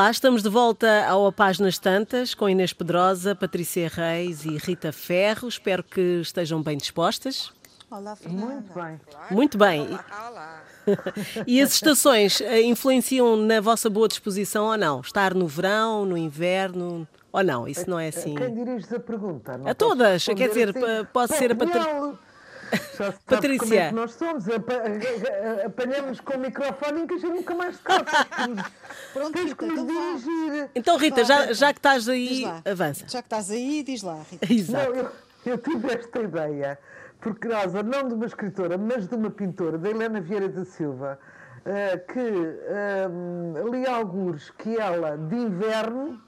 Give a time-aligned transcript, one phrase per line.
[0.00, 4.92] Olá, estamos de volta ao A Páginas Tantas com Inês Pedrosa, Patrícia Reis e Rita
[4.92, 5.46] Ferro.
[5.46, 7.52] Espero que estejam bem dispostas.
[7.90, 8.46] Olá, Fernanda.
[8.46, 9.00] Muito bem.
[9.30, 9.88] Muito bem.
[10.26, 10.62] Olá.
[11.46, 15.02] E as estações eh, influenciam na vossa boa disposição ou não?
[15.02, 17.68] Estar no verão, no inverno ou não?
[17.68, 18.36] Isso não é assim.
[18.36, 19.58] Quem diriges a pergunta?
[19.58, 21.06] Não A todas, quer dizer, assim.
[21.12, 22.18] pode ser a não.
[22.96, 23.80] Já se Patrícia.
[23.82, 24.48] É que nós somos?
[24.48, 28.26] Apa- a- a- Apanhamos com o microfone e que a gente nunca mais calça.
[29.12, 30.70] Pronto, Tens Rita, que nos então dirigir.
[30.74, 33.04] Então, Rita, já, já que estás aí, avança.
[33.08, 34.52] Já que estás aí, diz lá, Rita.
[34.52, 34.90] Exato.
[34.92, 35.10] Não, eu,
[35.46, 36.78] eu tive esta ideia
[37.20, 41.18] por causa não de uma escritora, mas de uma pintora, da Helena Vieira da Silva,
[41.66, 43.08] eh, que eh,
[43.70, 46.18] li alguns que ela, de inverno,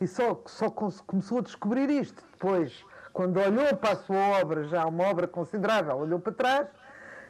[0.00, 4.84] e só, só começou a descobrir isto depois, quando olhou para a sua obra, já
[4.84, 6.66] uma obra considerável, olhou para trás,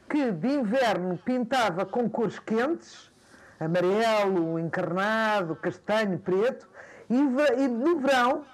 [0.09, 3.13] que de inverno pintava com cores quentes,
[3.61, 6.67] amarelo, encarnado, castanho, preto,
[7.09, 8.47] e, no verão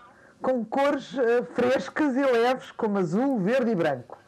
[0.43, 4.19] com cores eh, frescas e leves, como azul, verde e branco.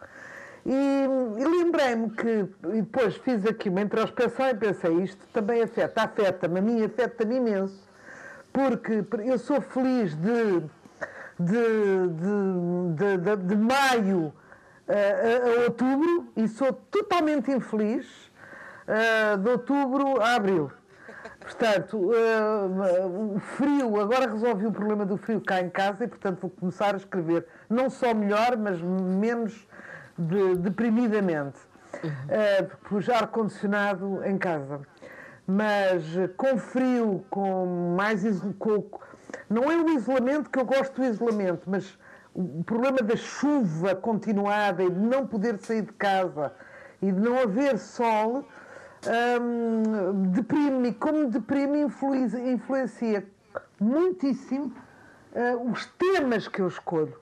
[0.64, 1.05] E,
[1.39, 6.59] e lembrei-me que, e depois fiz aqui uma introspeção e pensei, isto também afeta, afeta-me,
[6.61, 7.83] a mim afeta-me imenso,
[8.53, 10.62] porque eu sou feliz de,
[11.45, 12.09] de,
[12.95, 14.33] de, de, de- maio
[14.89, 18.31] a, a- a outubro e sou totalmente infeliz
[18.87, 20.71] eh, de outubro a abril.
[21.41, 26.41] Portanto, eh, o frio, agora resolvi o problema do frio cá em casa e, portanto,
[26.41, 29.67] vou começar a escrever não só melhor, mas menos
[30.19, 31.59] de- deprimidamente.
[32.29, 34.81] Eh, pus ar-condicionado em casa.
[35.47, 38.25] Mas eh, com frio, com mais
[38.59, 38.84] com-
[39.48, 41.98] não é o isolamento que eu gosto do isolamento, mas
[42.34, 46.53] o problema da chuva continuada e de não poder sair de casa
[47.00, 48.47] e de não haver sol
[49.41, 53.26] hum, deprime, e como deprime, influencia,
[53.78, 54.72] muitíssimo
[55.34, 57.21] ah, os temas que eu escolho.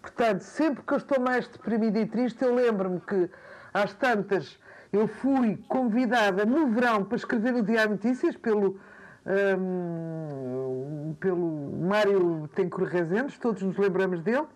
[0.00, 3.30] Portanto, sempre que eu estou mais deprimida e triste, eu lembro-me que
[3.72, 4.58] às tantas
[4.92, 8.78] eu fui convidada no verão para escrever o Diário Notícias pelo,
[9.26, 14.46] hum, pelo Mário Tencourt Rezendes, todos nos lembramos dele,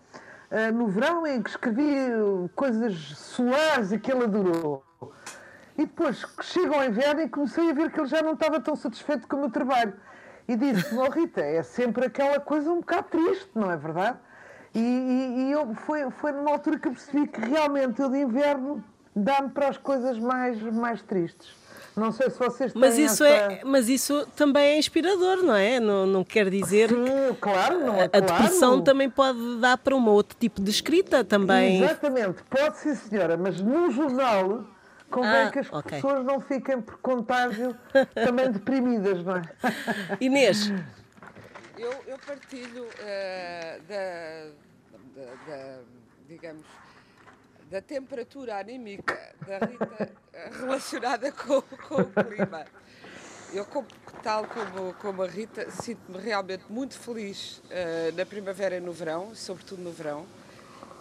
[0.51, 1.85] ah, no verão em que escrevi
[2.55, 4.83] coisas solares e que ele adorou.
[5.77, 8.75] E depois chega ao inverno e comecei a ver que ele já não estava tão
[8.75, 9.93] satisfeito com o meu trabalho.
[10.47, 14.17] E disse: Oh, Rita, é sempre aquela coisa um bocado triste, não é verdade?
[14.73, 18.17] E, e- e eu, foi, foi numa altura que eu percebi que realmente o de
[18.17, 18.83] inverno
[19.15, 21.55] dá-me para as coisas mais, mais tristes.
[21.97, 23.27] Não sei se vocês têm Mas isso, essa...
[23.53, 25.79] é, mas isso também é inspirador, não é?
[25.79, 28.25] Não, não quer dizer que Sim, claro, não é a claro.
[28.27, 31.81] depressão também pode dar para um outro tipo de escrita também.
[31.83, 34.63] Exatamente, pode sim, senhora, mas num jornal
[35.09, 35.99] convém Ah, que as ok.
[35.99, 37.75] pessoas não fiquem por contágio
[38.13, 39.41] também deprimidas, não é?
[40.21, 40.71] Inês,
[41.79, 45.79] Eu, eu partilho eh, da, da- da,
[46.27, 46.65] digamos,
[47.69, 52.65] da temperatura anímica da Rita eh, relacionada com, com o clima.
[53.53, 53.87] Eu, como-
[54.23, 59.33] tal como, como a Rita, sinto-me realmente muito feliz eh, na primavera e no verão,
[59.35, 60.25] sobretudo no verão.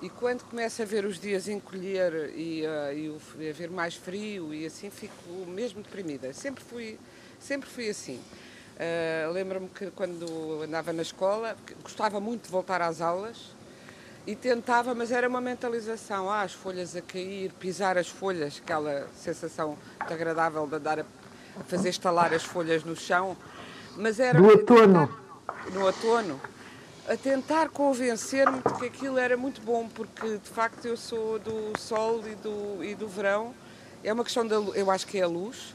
[0.03, 4.53] E quando começa a ver os dias encolher e, eh, e e haver mais frio
[4.53, 5.15] e assim, fico
[5.47, 6.33] mesmo deprimida.
[6.33, 6.98] Sempre fui,
[7.41, 8.21] sempre fui assim.
[8.78, 13.56] Eh, Lembro-me que quando andava na escola, gostava muito de voltar às aulas
[14.27, 16.29] e tentava, mas era uma mentalização.
[16.29, 21.05] Ah, as folhas a cair, pisar as folhas, aquela sensação muito agradável de andar a
[21.69, 23.37] fazer estalar as folhas no chão.
[23.97, 25.09] Mas era Do outono.
[25.73, 26.41] no outono,
[27.09, 31.73] a tentar convencer-me de que aquilo era muito bom, porque de facto eu sou do
[31.79, 33.55] sol e do, e do verão.
[34.03, 35.75] É uma questão da eu acho que é a luz.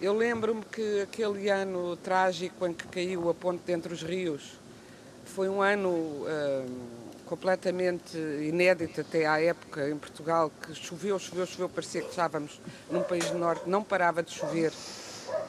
[0.00, 4.58] Eu lembro-me que aquele ano trágico em que caiu a ponte dentre os rios
[5.26, 6.66] foi um ano hum,
[7.30, 12.60] completamente inédito até à época em Portugal, que choveu, choveu, choveu, parecia que estávamos
[12.90, 14.72] num país do norte, não parava de chover.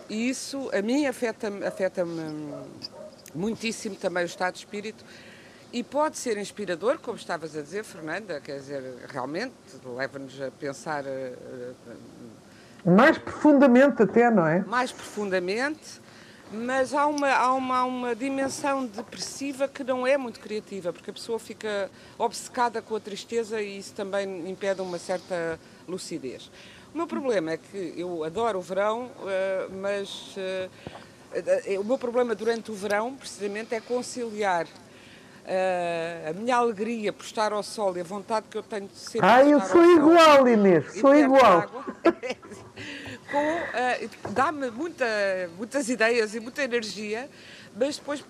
[0.07, 2.05] E isso a mim afeta-me afeta
[3.33, 5.03] muitíssimo também o estado de espírito
[5.73, 9.53] e pode ser inspirador, como estavas a dizer, Fernanda, quer dizer, realmente
[9.83, 11.95] leva-nos a pensar eh, eh,
[12.85, 14.59] Mais profundamente até, não é?
[14.59, 16.00] mais profundamente,
[16.53, 21.09] mas há uma, há, uma, há uma dimensão depressiva que não é muito criativa, porque
[21.09, 26.51] a pessoa fica obcecada com a tristeza e isso também impede uma certa lucidez.
[26.93, 30.69] O meu problema é que eu adoro o verão, eh, mas eh,
[31.33, 34.67] eh, o meu problema durante o verão, precisamente, é conciliar
[36.29, 39.27] a minha alegria por estar ao sol e a vontade que eu tenho de sempre
[39.27, 41.65] Ah, eu sou ao sol igual, Inês, sou igual.
[43.37, 45.05] Uh, dá-me muita,
[45.57, 47.29] muitas ideias e muita energia,
[47.75, 48.23] mas depois,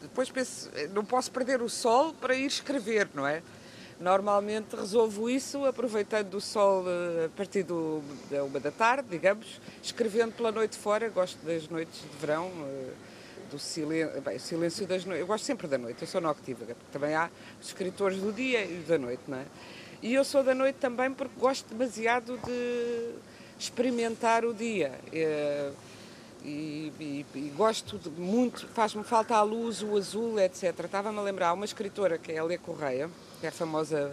[0.00, 3.42] depois penso, não posso perder o sol para ir escrever, não é?
[4.00, 9.60] Normalmente resolvo isso aproveitando o sol eh, a partir do, da uma da tarde, digamos,
[9.82, 11.10] escrevendo pela noite fora.
[11.10, 12.92] Gosto das noites de verão, eh,
[13.50, 15.20] do silêncio, bem, silêncio das noites.
[15.20, 17.28] Eu gosto sempre da noite, eu sou noctívaga, porque também há
[17.60, 19.44] escritores do dia e da noite, não é?
[20.00, 23.14] E eu sou da noite também porque gosto demasiado de
[23.60, 24.98] experimentar o dia.
[25.12, 25.70] Eh,
[26.42, 30.84] e, e, e, gosto de muito, faz-me falta a luz, o azul, etc.
[30.84, 33.10] Estava-me a lembrar uma escritora que é a Lê Correia,
[33.40, 34.10] que é famosa,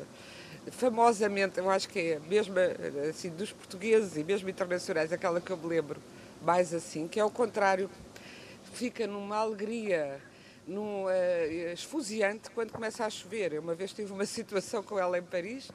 [0.71, 2.55] famosamente, eu acho que é mesmo
[3.09, 6.01] assim, dos portugueses e mesmo internacionais, aquela que eu me lembro
[6.41, 7.89] mais assim, que é o contrário,
[8.73, 10.19] fica numa alegria
[10.67, 13.53] num, uh, esfuziante quando começa a chover.
[13.53, 15.71] Eu uma vez tive uma situação com ela em Paris,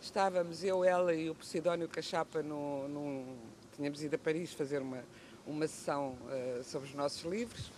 [0.00, 3.36] estávamos eu, ela e o Posidónio Cachapa, no, num,
[3.74, 5.04] tínhamos ido a Paris fazer uma,
[5.46, 7.70] uma sessão uh, sobre os nossos livros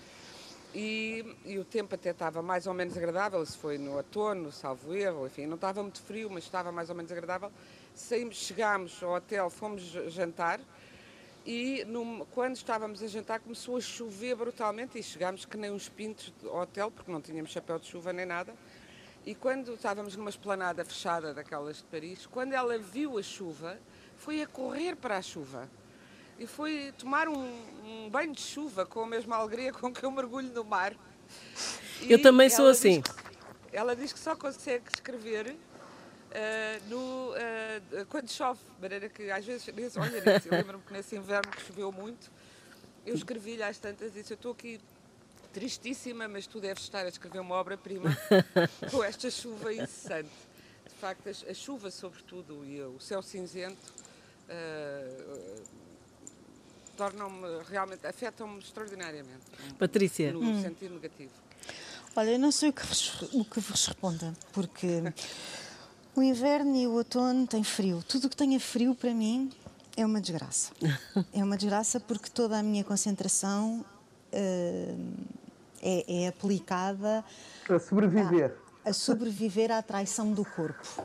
[0.74, 4.94] e, e, o tempo até estava mais ou menos agradável, se foi no outono, salvo
[4.94, 7.50] erro, enfim, não estava muito frio, mas estava mais ou menos agradável.
[7.94, 10.60] Saímos, chegámos ao hotel, fomos jantar
[11.46, 15.88] e no, quando estávamos a jantar começou a chover brutalmente e chegámos que nem uns
[15.88, 18.54] pintos ao hotel, porque não tínhamos chapéu de chuva nem nada.
[19.28, 23.78] E quando estávamos numa esplanada fechada daquelas de Paris, quando ela viu a chuva,
[24.16, 25.68] foi a correr para a chuva
[26.38, 27.46] e foi tomar um,
[27.84, 30.94] um, banho de chuva com a mesma alegria com que eu mergulho no mar.
[32.00, 33.02] E eu também sou assim.
[33.70, 39.44] Ela diz que só consegue escrever uh, no, uh, quando chove, de maneira que às
[39.44, 42.30] vezes, olha eu lembro-me que nesse inverno que choveu muito,
[43.04, 44.80] eu escrevi-lhe às tantas e disse, eu estou aqui
[45.58, 48.16] tristíssima, mas tu deves estar a escrever uma obra-prima
[48.90, 50.30] com esta chuva incessante.
[50.84, 53.92] De facto, a, chuva, sobretudo, e o céu cinzento,
[54.48, 55.62] uh,
[56.96, 59.44] tornam-me realmente, afetam-me extraordinariamente.
[59.78, 60.32] Patrícia.
[60.32, 60.62] No hum.
[60.62, 61.32] sentido negativo.
[62.14, 62.82] Olha, eu não sei o que,
[63.32, 65.02] o que vos responda, porque
[66.14, 68.02] o inverno e o outono têm frio.
[68.06, 69.50] Tudo o que tenha frio para mim
[69.96, 70.72] é uma desgraça.
[71.32, 73.84] É uma desgraça porque toda a minha concentração
[74.32, 75.37] uh,
[75.82, 77.24] é, é, aplicada
[77.68, 78.54] a sobreviver.
[78.84, 81.02] A, a sobreviver à traição do corpo.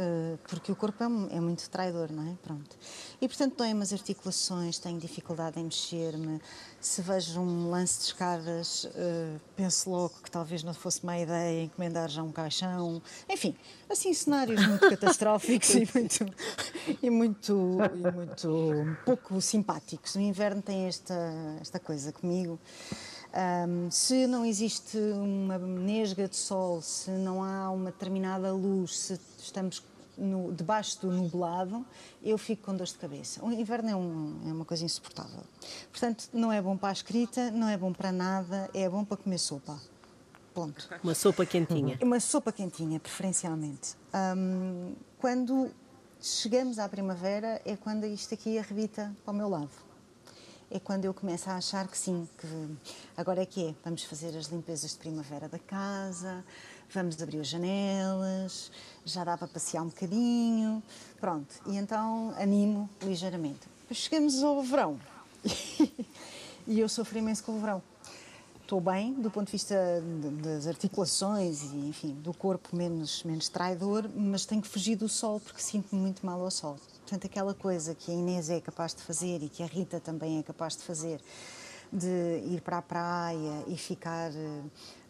[0.00, 2.34] Eh, porque o corpo é, é, muito traidor, não é?
[2.42, 2.74] Pronto.
[3.20, 6.40] E portanto doem-me as articulações, tenho dificuldade em mexer-me.
[6.80, 11.64] Se vejo um lance de escadas, uh, penso logo que talvez não fosse má ideia
[11.64, 13.02] encomendar já um caixão.
[13.28, 13.54] Enfim,
[13.90, 16.34] assim, cenários muito catastróficos e muito,
[17.02, 20.14] e muito, e muito pouco simpáticos.
[20.14, 21.14] O inverno tem esta,
[21.60, 22.58] esta coisa comigo.
[23.32, 29.20] Um, se não existe uma nesga de sol, se não há uma determinada luz, se
[29.38, 29.84] estamos
[30.18, 31.86] no, debaixo do nublado,
[32.22, 33.44] eu fico com dor de cabeça.
[33.44, 35.44] O inverno é, um, é, uma coisa insuportável.
[35.90, 39.16] Portanto, não é bom para a escrita, não é bom para nada, é bom para
[39.16, 39.80] comer sopa.
[40.52, 40.88] Ponto.
[41.02, 41.98] Uma sopa quentinha.
[42.02, 43.94] Uma sopa quentinha, preferencialmente.
[44.12, 45.70] Um, quando
[46.20, 49.89] chegamos à primavera, é quando isto aqui arrebita para o meu lado
[50.70, 52.46] é quando eu começo a achar que sim, que
[53.16, 53.74] agora é que é.
[53.84, 56.44] Vamos fazer as limpezas de primavera da casa,
[56.92, 58.70] vamos abrir as janelas,
[59.04, 60.82] já dá para passear um bocadinho,
[61.20, 61.54] pronto.
[61.66, 63.68] E então animo ligeiramente.
[63.90, 65.00] Chegamos ao verão
[66.66, 67.82] e eu sofro imenso com o verão.
[68.62, 69.74] Estou bem do ponto de vista
[70.40, 75.40] das articulações e, enfim, do corpo menos, menos traidor, mas tenho que fugir do sol
[75.40, 76.78] porque sinto-me muito mal ao sol.
[77.10, 80.38] Portanto, aquela coisa que a Inês é capaz de fazer e que a Rita também
[80.38, 81.20] é capaz de fazer,
[81.92, 82.06] de
[82.46, 84.62] ir para a praia e ficar eh,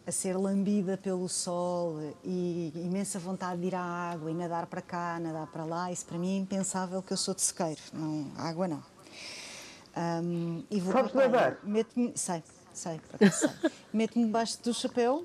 [0.07, 4.81] a ser lambida pelo sol e imensa vontade de ir à água e nadar para
[4.81, 8.31] cá, nadar para lá, isso para mim é impensável que eu sou de sequeiro, não,
[8.35, 8.83] água não.
[9.95, 11.59] Um, e vou Sabes nadar?
[11.63, 12.43] Meto-me, sei,
[12.73, 12.99] sei,
[13.31, 13.71] sei.
[13.93, 15.23] Meto-me debaixo do chapéu,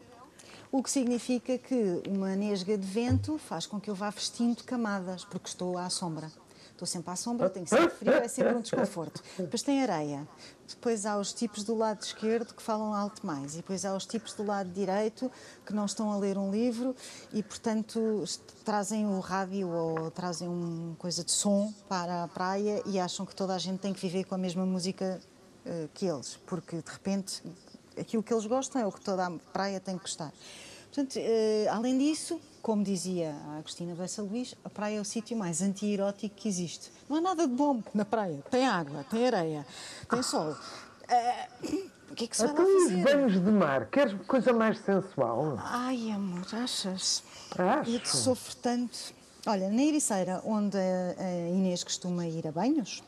[0.70, 5.24] o que significa que uma nesga de vento faz com que eu vá vestindo camadas,
[5.24, 6.30] porque estou à sombra.
[6.76, 9.22] Estou sempre à sombra, que ser frio, é sempre um desconforto.
[9.38, 10.28] Depois tem areia.
[10.68, 13.54] Depois há os tipos do lado esquerdo que falam alto mais.
[13.54, 15.32] E depois há os tipos do lado direito
[15.64, 16.94] que não estão a ler um livro
[17.32, 18.22] e, portanto,
[18.62, 23.34] trazem o rádio ou trazem uma coisa de som para a praia e acham que
[23.34, 25.18] toda a gente tem que viver com a mesma música
[25.64, 26.38] uh, que eles.
[26.44, 27.42] Porque, de repente,
[27.98, 30.30] aquilo que eles gostam é o que toda a praia tem que gostar.
[30.96, 35.36] Portanto, uh, além disso, como dizia a Agostina Bessa Luís, a praia é o sítio
[35.36, 36.90] mais anti-erótico que existe.
[37.06, 38.42] Não há nada de bom na praia.
[38.50, 39.66] Tem água, tem areia,
[40.08, 40.52] tem sol.
[40.52, 43.02] Uh, o que é que se vai lá então, fazer?
[43.04, 45.58] banhos de mar, queres coisa mais sensual?
[45.58, 47.22] Ai, amor, achas?
[47.58, 47.90] Acho.
[47.90, 48.96] Eu que sofro tanto.
[49.46, 53.02] Olha, na Ericeira, onde a Inês costuma ir a banhos,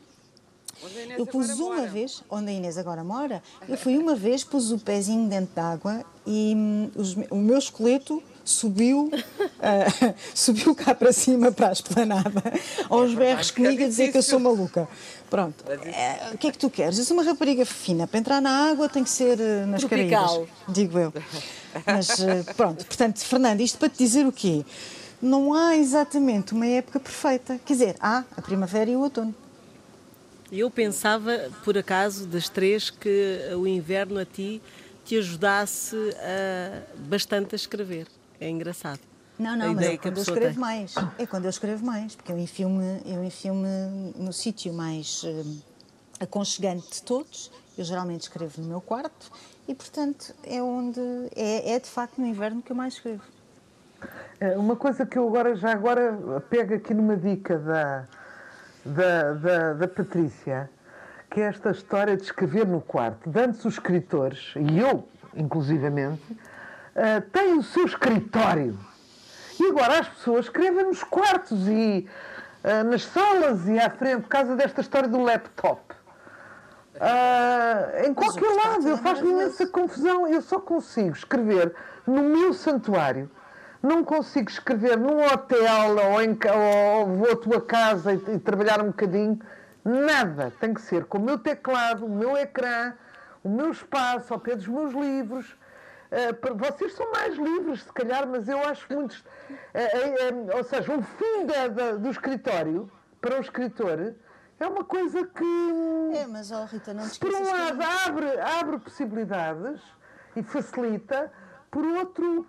[1.16, 4.78] eu pus uma vez, onde a Inês agora mora, eu fui uma vez, pus o
[4.78, 11.52] pezinho dentro d'água e hum, os, o meu esqueleto subiu, uh, subiu cá para cima,
[11.52, 12.42] para a esplanada,
[12.88, 14.88] aos berros comigo a dizer que eu sou maluca.
[15.28, 15.64] Pronto.
[15.70, 16.99] É, o que é que tu queres?
[16.99, 18.06] Eu sou uma rapariga fina.
[18.06, 20.47] Para entrar na água tem que ser uh, nas Tropical.
[20.68, 21.12] digo eu.
[21.85, 24.64] Mas uh, pronto, portanto, Fernando, isto para te dizer o quê?
[25.20, 27.61] Não há exatamente uma época perfeita.
[27.66, 29.35] Quer dizer, há a primavera e o outono.
[30.50, 34.62] Eu pensava, por acaso, das três, que o inverno a ti
[35.05, 38.07] te ajudasse a, bastante a escrever.
[38.40, 39.00] É engraçado.
[39.38, 40.59] Não, não, mas é quando eu escrevo tem.
[40.59, 40.95] mais.
[41.17, 45.62] É quando eu escrevo mais, porque eu enfio-me eu enfio no sítio mais uh,
[46.19, 47.50] aconchegante de todos.
[47.76, 49.31] Eu geralmente escrevo no meu quarto
[49.69, 51.00] e, portanto, é onde.
[51.37, 53.23] É, é de facto no inverno que eu mais escrevo.
[54.40, 58.05] É, uma coisa que eu agora, já agora pego aqui numa dica da,
[58.85, 60.70] da, da, da Patrícia,
[61.30, 63.30] que é esta história de escrever no quarto.
[63.37, 68.78] Antes os escritores, e eu inclusivamente, uh, têm o seu escritório
[69.61, 72.08] e agora as pessoas escrevem nos quartos e
[72.64, 75.80] uh, nas salas e à frente, por causa desta história do laptop.
[76.94, 80.26] Uh, em qualquer lado, eu faço-me imensa confusão.
[80.26, 81.73] Eu só consigo escrever
[82.06, 83.30] no meu santuário.
[83.82, 88.80] Não consigo escrever num hotel ou, em, ou vou à tua casa e, e trabalhar
[88.80, 89.38] um bocadinho.
[89.85, 90.52] Nada.
[90.58, 92.94] Tem que ser com o meu teclado, o meu ecrã,
[93.42, 95.56] o meu espaço, ao pé dos meus livros.
[96.11, 99.12] Uh, vocês são mais livres, se calhar, mas eu acho muito.
[99.12, 104.14] Uh, uh, ou seja, o fim da, da, do escritório para o escritor
[104.61, 106.14] é uma coisa que.
[106.14, 109.80] É, mas, oh, Rita, não Por um lado, abre, abre possibilidades
[110.35, 111.30] e facilita,
[111.70, 112.47] por outro.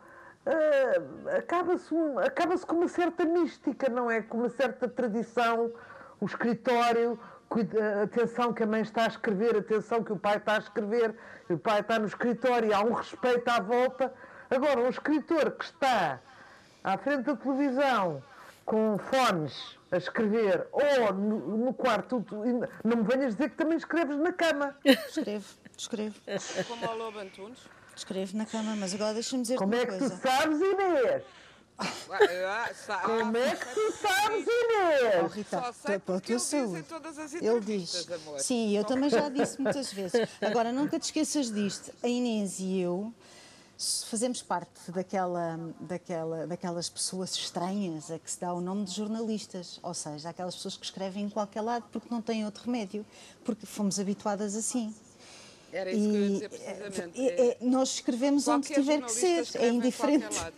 [1.37, 4.21] Acaba-se um, acaba com uma certa mística, não é?
[4.21, 5.71] Com uma certa tradição,
[6.19, 7.19] o escritório,
[8.03, 11.15] atenção que a mãe está a escrever, atenção que o pai está a escrever,
[11.49, 14.13] o pai está no escritório, há um respeito à volta.
[14.49, 16.19] Agora, um escritor que está
[16.83, 18.23] à frente da televisão
[18.65, 22.23] com fones a escrever ou no, no quarto,
[22.83, 24.75] não me venhas dizer que também escreves na cama.
[24.85, 26.15] Escrevo, escrevo.
[26.67, 27.78] Como ao Lobo Antunes?
[27.99, 30.09] Escrevo na cama, mas agora deixa-me dizer Como é que coisa.
[30.09, 31.23] tu sabes, Inês?
[33.03, 35.23] Como é que tu sabes, Inês?
[35.23, 35.73] Oh, Rita,
[36.05, 36.85] para a tua saúde.
[37.41, 38.07] Ele diz.
[38.37, 40.29] Sim, eu também já disse muitas vezes.
[40.41, 41.91] Agora, nunca te esqueças disto.
[42.01, 43.13] A Inês e eu
[44.09, 49.79] fazemos parte daquela, daquela, daquelas pessoas estranhas a que se dá o nome de jornalistas,
[49.81, 53.05] ou seja, aquelas pessoas que escrevem em qualquer lado porque não têm outro remédio,
[53.43, 54.93] porque fomos habituadas assim.
[55.71, 57.21] Era isso e, que eu ia dizer precisamente.
[57.21, 60.37] É, é, nós escrevemos onde tiver que ser, é indiferente.
[60.37, 60.53] Lado,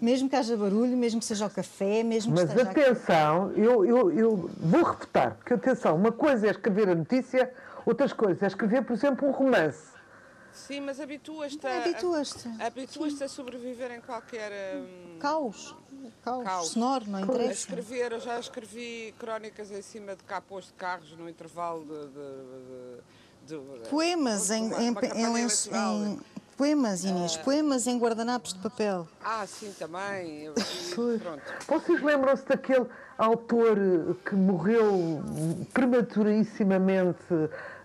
[0.00, 2.64] mesmo que haja barulho, mesmo que seja o café, mesmo Mas que esteja.
[2.64, 7.52] Mas atenção, eu, eu, eu vou repetir, porque atenção, uma coisa é escrever a notícia,
[7.84, 9.96] outras coisas é escrever, por exemplo, um romance.
[10.52, 14.50] Sim, mas habituas-te a, habituas-te habituas a sobreviver em qualquer.
[14.76, 15.76] Hum, caos.
[16.22, 16.44] Caos.
[16.44, 16.68] Caos.
[16.68, 17.50] Sonoro, não interessa.
[17.50, 22.06] A escrever, eu já escrevi crónicas em cima de capôs de carros no intervalo de,
[22.08, 23.02] de, de
[23.90, 26.18] Poemas em, em, em, em,
[26.56, 29.06] Poemas, Inês, uh, poemas em guardanapos de papel.
[29.22, 30.50] Ah, sim, também.
[30.94, 31.42] pronto.
[31.68, 32.86] Vocês lembram-se daquele
[33.18, 33.76] autor
[34.24, 35.22] que morreu
[35.74, 37.22] prematuríssimamente,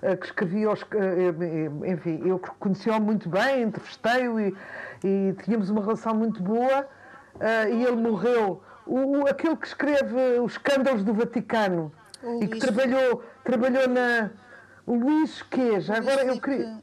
[0.02, 4.56] eh, que escrevia, os, eh, enfim, eu conheci-o muito bem, entrevistei-o e,
[5.04, 6.88] e, tínhamos uma relação muito boa,
[7.36, 8.64] uh, e ele morreu.
[8.88, 11.92] O, aquele que escreve os escândalos do Vaticano
[12.24, 14.32] o e que trabalhou, trabalhou na
[14.88, 15.80] Luís quê?
[15.80, 16.78] Já agora Filipe, eu queria.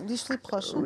[0.00, 0.76] Luís Filipe Rocha.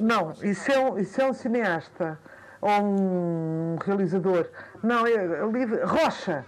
[0.00, 2.18] Não, isso é um, isso é um cineasta
[2.60, 4.48] ou um realizador.
[4.82, 6.44] Não, é, é Rocha.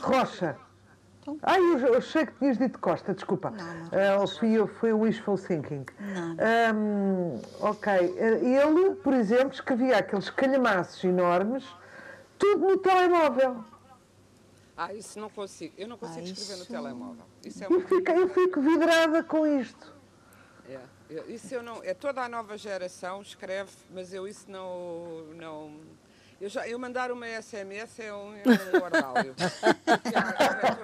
[0.00, 0.56] Rocha.
[1.22, 1.38] Então.
[1.42, 3.50] Ai, eu, eu achei que tinhas dito Costa, desculpa.
[3.50, 4.24] Não, não.
[4.24, 5.86] Uh, fui, foi o wishful thinking.
[6.00, 6.36] Não.
[6.74, 7.92] Um, ok.
[8.16, 11.64] Ele, por exemplo, escrevia aqueles calhamaços enormes,
[12.38, 13.64] tudo no telemóvel.
[14.84, 15.72] Ah, isso não consigo.
[15.78, 16.58] Eu não consigo ah, escrever isso...
[16.58, 17.24] no telemóvel.
[17.44, 19.94] Isso é eu, fico, eu fico vidrada com isto.
[20.68, 20.80] É,
[21.28, 21.82] isso eu não.
[21.84, 25.24] É toda a nova geração escreve, mas eu isso não.
[25.36, 25.80] não
[26.40, 29.34] eu, já, eu mandar uma SMS é um, é um ordálio.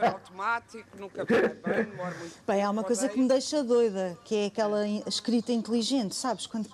[0.00, 1.40] é automático, nunca bem,
[1.84, 2.36] demora muito.
[2.46, 6.46] Bem, há uma coisa que me deixa doida, que é aquela escrita inteligente, sabes?
[6.46, 6.68] Quando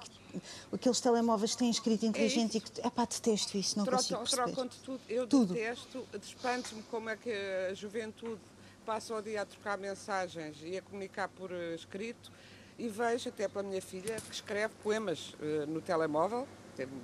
[0.72, 2.80] aqueles telemóveis que têm escrita inteligente é e que.
[2.80, 4.42] É pá, detesto isso, não consigo perceber.
[4.44, 5.00] Trocam tudo.
[5.08, 5.54] Eu tudo.
[5.54, 7.30] detesto, despanto-me como é que
[7.70, 8.40] a juventude
[8.84, 12.30] passa o dia a trocar mensagens e a comunicar por eh, escrito
[12.78, 16.46] e vejo, até pela minha filha, que escreve poemas uh, no telemóvel,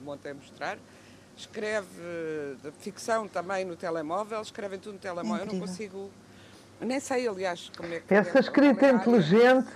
[0.05, 0.79] montei a mostrar,
[1.37, 5.45] escreve uh, ficção também no telemóvel, escrevem tudo no telemóvel.
[5.45, 6.11] É eu não consigo
[6.81, 8.13] Nem sei, aliás, como é que.
[8.13, 9.71] Essa é, escrita é inteligente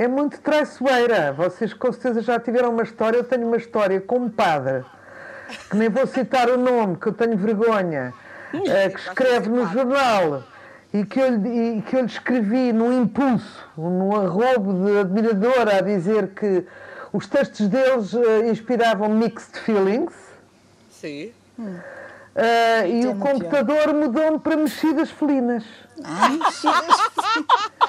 [0.00, 1.30] é muito traiçoeira.
[1.30, 3.18] Vocês com certeza já tiveram uma história.
[3.18, 4.82] Eu tenho uma história com um padre,
[5.68, 8.14] que nem vou citar o nome, que eu tenho vergonha,
[8.54, 10.42] uh, que escreve no jornal
[10.94, 15.80] e que, eu, e que eu lhe escrevi num impulso, num arrobo de admiradora, a
[15.82, 16.66] dizer que
[17.12, 20.14] os textos deles uh, inspiravam mixed feelings.
[20.90, 21.30] Sim.
[21.58, 21.76] Hum.
[22.34, 25.64] Uh, e o computador mudou-me para mexidas felinas.
[26.02, 27.79] Ah, mexidas felinas.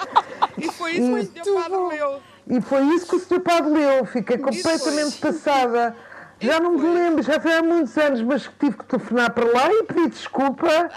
[0.90, 1.54] E foi isso que o Sr.
[1.54, 2.22] Padre leu.
[2.48, 3.40] E foi isso que o Sr.
[3.42, 4.06] Padre leu.
[4.06, 5.96] Fiquei completamente passada.
[6.42, 9.72] Já não me lembro, já foi há muitos anos, mas tive que telefonar para lá
[9.72, 10.90] e pedir desculpa.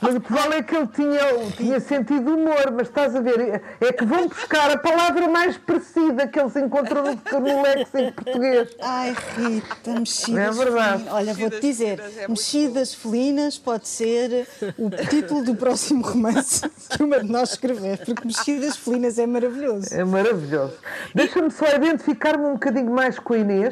[0.00, 3.60] mas o que vale é que ele tinha, tinha sentido humor, mas estás a ver,
[3.80, 8.12] é que vão buscar a palavra mais parecida que eles encontram no, no léxico em
[8.12, 8.76] português.
[8.80, 10.60] Ai, Rita, mexidas.
[10.60, 11.04] É verdade.
[11.10, 14.46] Olha, vou-te dizer, é mexidas felinas pode ser
[14.78, 16.62] o título do próximo romance
[16.96, 19.92] que uma de nós escrever, porque mexidas felinas é maravilhoso.
[19.92, 20.74] É maravilhoso.
[21.12, 23.63] Deixa-me só identificar-me um bocadinho mais com a Inês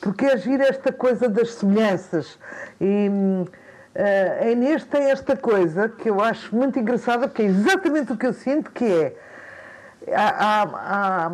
[0.00, 2.38] porque é gira esta coisa das semelhanças.
[2.80, 3.48] E uh,
[4.42, 8.26] a Inês tem esta coisa que eu acho muito engraçada, porque é exatamente o que
[8.26, 9.16] eu sinto, que é
[10.12, 11.32] há, há,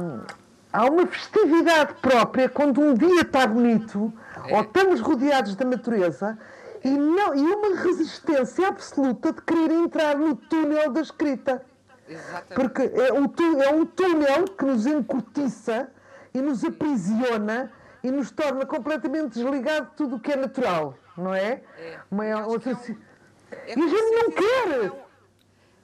[0.73, 4.13] há uma festividade própria quando um dia está bonito,
[4.47, 4.55] é.
[4.55, 6.39] ou estamos rodeados da natureza,
[6.85, 11.63] e, não, e uma resistência absoluta de querer entrar no túnel da escrita.
[12.09, 12.55] Exatamente.
[12.55, 15.89] Porque é um, é um túnel que nos encurtiça
[16.33, 17.71] e nos aprisiona
[18.03, 21.63] e nos torna completamente desligado de tudo o que é natural, não é?
[21.79, 22.01] É.
[22.11, 25.11] Uma, é, outra, é, é e a gente não quer!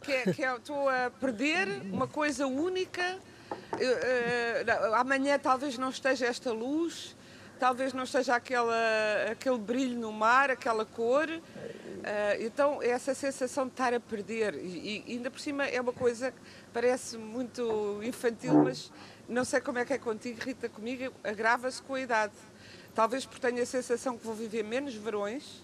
[0.00, 3.18] Que é, que é, estou a perder uma coisa única.
[3.50, 7.16] Uh, uh, amanhã talvez não esteja esta luz,
[7.58, 8.76] talvez não esteja aquela,
[9.30, 11.28] aquele brilho no mar, aquela cor.
[11.28, 11.42] Uh,
[12.40, 16.30] então, essa sensação de estar a perder, e, e, ainda por cima é uma coisa
[16.30, 16.38] que
[16.72, 18.92] parece muito infantil, mas
[19.28, 22.34] não sei como é que é contigo, Rita, comigo agrava-se com a idade.
[22.94, 25.62] Talvez porque tenho a sensação que vou viver menos verões,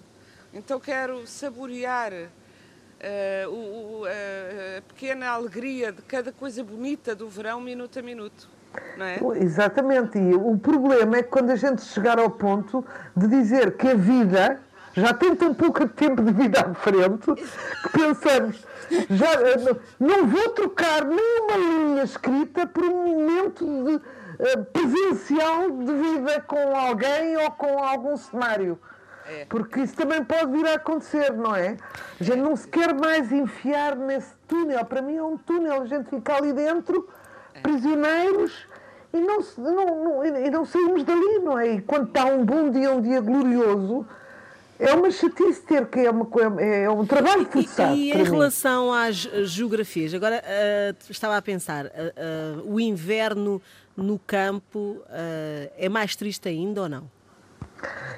[0.53, 7.61] então quero saborear uh, o, uh, a pequena alegria de cada coisa bonita do verão,
[7.61, 8.51] minuto a minuto.
[8.97, 9.19] Não é?
[9.41, 12.85] Exatamente, e o problema é que quando a gente chegar ao ponto
[13.17, 14.61] de dizer que a vida
[14.95, 18.65] já tem tão pouco tempo de vida à frente que pensamos,
[19.11, 19.31] já,
[19.99, 26.77] não vou trocar nenhuma linha escrita por um momento de, uh, presencial de vida com
[26.77, 28.79] alguém ou com algum cenário.
[29.27, 29.47] É.
[29.47, 31.77] Porque isso também pode vir a acontecer, não é?
[32.21, 34.85] A gente não se quer mais enfiar nesse túnel.
[34.85, 37.09] Para mim é um túnel, a gente fica ali dentro,
[37.55, 37.61] é.
[37.61, 38.67] prisioneiros,
[39.13, 41.75] e não, não, não, e não saímos dali, não é?
[41.75, 44.07] E quando está um bom dia, um dia glorioso,
[44.83, 46.29] é uma chatice ter que é, uma,
[46.61, 47.95] é um trabalho forçado.
[47.95, 51.89] E, e em relação às geografias, agora uh, estava a pensar, uh,
[52.67, 53.63] uh, o inverno
[53.97, 55.03] no campo
[55.77, 57.11] é mais triste ainda ou não?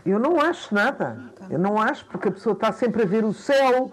[0.07, 1.19] Eu não acho nada.
[1.51, 3.91] Eu não acho, porque a pessoa está sempre a ver o céu,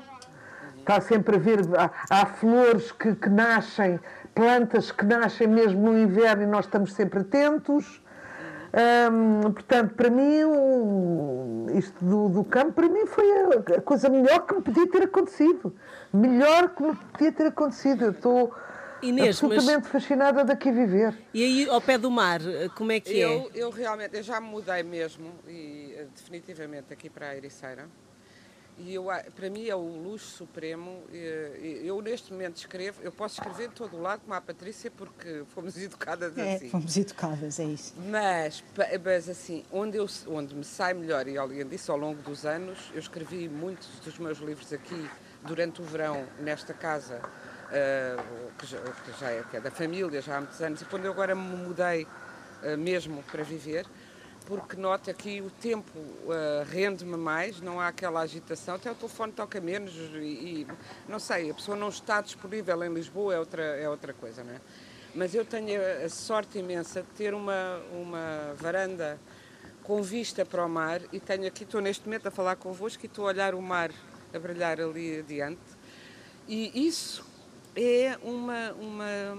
[0.77, 1.59] está sempre a ver.
[1.75, 3.99] Há, há flores que, que nascem,
[4.35, 8.00] plantas que nascem mesmo no inverno e nós estamos sempre atentos.
[8.73, 10.39] Hum, portanto, para mim,
[11.77, 15.03] isto do, do, campo, para mim foi a, a, coisa melhor que me podia ter
[15.03, 15.75] acontecido.
[16.13, 18.05] Melhor que me podia ter acontecido.
[18.05, 18.55] Eu estou
[19.01, 19.91] Inês, absolutamente mas...
[19.91, 21.17] fascinada daqui viver.
[21.33, 22.39] E aí, ao pé do mar,
[22.75, 23.59] como é que eu, é?
[23.59, 27.89] Eu realmente, eu já me mudei mesmo, e eh, definitivamente aqui para a Ericeira.
[28.77, 29.05] E eu,
[29.35, 31.03] para mim é o luxo supremo.
[31.83, 35.43] Eu, neste momento, escrevo, eu posso escrever de todo o lado, como a Patrícia, porque
[35.53, 36.69] fomos educadas é, assim.
[36.69, 37.93] Fomos educadas, é isso.
[38.09, 38.63] Mas,
[39.03, 42.91] mas assim, onde, eu, onde me sai melhor, e além disso, ao longo dos anos,
[42.93, 45.09] eu escrevi muitos dos meus livros aqui
[45.43, 50.21] durante o verão, nesta casa, uh, que, já, que, já é, que é da família,
[50.21, 53.85] já há muitos anos, e quando eu agora me mudei uh, mesmo para viver
[54.45, 59.31] porque nota que o tempo uh, rende-me mais, não há aquela agitação, até o telefone
[59.31, 60.67] toca menos e, e,
[61.07, 64.53] não sei, a pessoa não está disponível em Lisboa, é outra, é outra coisa, não
[64.53, 64.61] é?
[65.13, 69.19] Mas eu tenho a sorte imensa de ter uma, uma varanda
[69.83, 73.07] com vista para o mar e tenho aqui, estou neste momento a falar convosco e
[73.07, 73.91] estou a olhar o mar
[74.33, 75.59] a brilhar ali adiante.
[76.47, 77.25] E isso
[77.75, 79.37] é uma, uma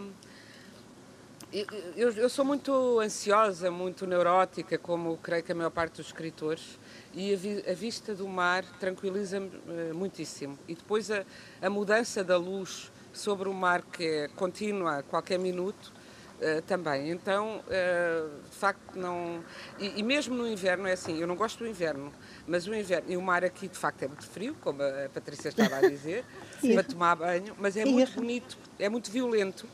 [1.96, 6.78] eu, eu, sou muito ansiosa, muito neurótica, como creio que a maior parte dos escritores,
[7.12, 10.58] e a, vi, a vista do mar tranquiliza-me uh, muitíssimo.
[10.66, 11.24] E depois a,
[11.60, 15.92] a, mudança da luz sobre o mar, que é contínua a qualquer minuto,
[16.38, 17.10] uh, também.
[17.10, 19.44] Então, uh, de facto, não.
[19.78, 22.10] E, e, mesmo no inverno é assim, eu não gosto do inverno,
[22.46, 23.12] mas o inverno.
[23.12, 26.24] E o mar aqui, de facto, é muito frio, como a Patrícia estava a dizer.
[26.72, 29.66] para tomar banho, mas é muito bonito, é muito violento.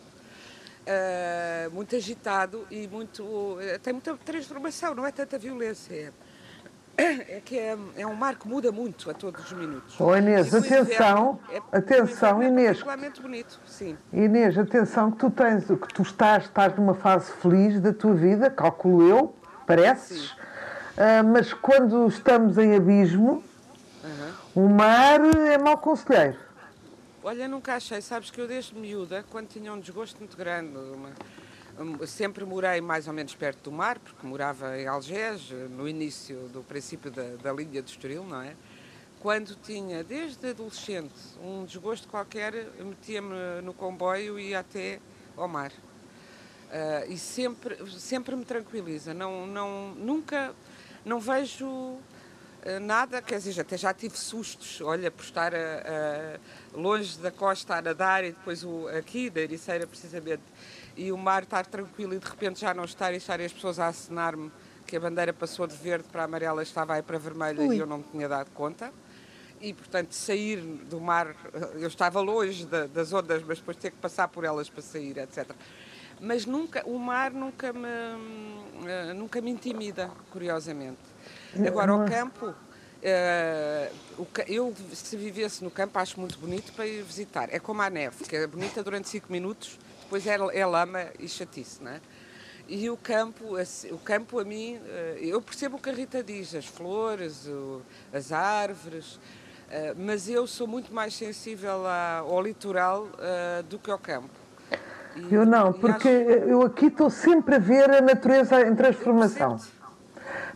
[0.89, 6.15] Uh, muito agitado e muito tem muita transformação, não é tanta violência.
[6.97, 9.95] É, é que é, é um mar que muda muito a todos os minutos.
[10.01, 12.83] Oh, Inês, atenção, é, atenção, Inês.
[12.83, 13.97] É bonito, sim.
[14.13, 18.51] Inês, atenção que tu tens, que tu estás, estás numa fase feliz da tua vida,
[18.51, 20.31] calculo eu, pareces.
[20.31, 23.45] Uh, mas quando estamos em abismo,
[24.03, 24.65] uhum.
[24.65, 26.48] o mar é mau conselheiro.
[27.29, 32.07] Olha, nunca achei, sabes que eu desde miúda, quando tinha um desgosto muito grande, uma,
[32.07, 36.63] sempre morei mais ou menos perto do mar, porque morava em Algés, no início do
[36.63, 38.57] princípio da, da linha do Estoril, não é?
[39.21, 41.13] Quando tinha, desde adolescente,
[41.45, 44.99] um desgosto qualquer, metia-me no comboio e ia até
[45.37, 45.71] ao mar.
[45.71, 49.13] Uh, e sempre, sempre me tranquiliza.
[49.13, 50.55] Não, não, nunca,
[51.05, 51.99] não vejo
[52.81, 57.77] nada, quer dizer, até já tive sustos, olha, por estar a, a, longe da costa
[57.77, 60.43] a nadar e depois o, aqui, da Ericeira precisamente,
[60.97, 63.79] e o mar estar tranquilo e de repente já não estar e estarem as pessoas
[63.79, 64.51] a acenar-me
[64.87, 67.77] que a bandeira passou de verde para amarela estava aí para vermelha Ui.
[67.77, 68.93] e eu não me tinha dado conta.
[69.61, 71.35] E, portanto, sair do mar,
[71.75, 75.19] eu estava longe da, das ondas, mas depois ter que passar por elas para sair,
[75.19, 75.51] etc.
[76.21, 77.89] Mas nunca, o mar nunca me,
[78.87, 81.08] eh, nunca me intimida, curiosamente.
[81.67, 82.55] Agora, o campo,
[84.47, 87.49] eu se vivesse no campo acho muito bonito para ir visitar.
[87.53, 91.29] É como a neve, que é bonita durante 5 minutos, depois é, é lama e
[91.29, 92.01] chatice, não é?
[92.69, 93.57] E o campo,
[93.91, 97.49] o campo a mim, eh, eu percebo o que a Rita diz, as flores,
[98.13, 99.19] as árvores,
[99.71, 103.09] eh, mas eu sou muito mais sensível ao litoral
[103.71, 104.29] do que ao campo.
[105.31, 106.49] eu não, porque acho...
[106.49, 109.59] eu aqui estou sempre a ver a natureza em transformação.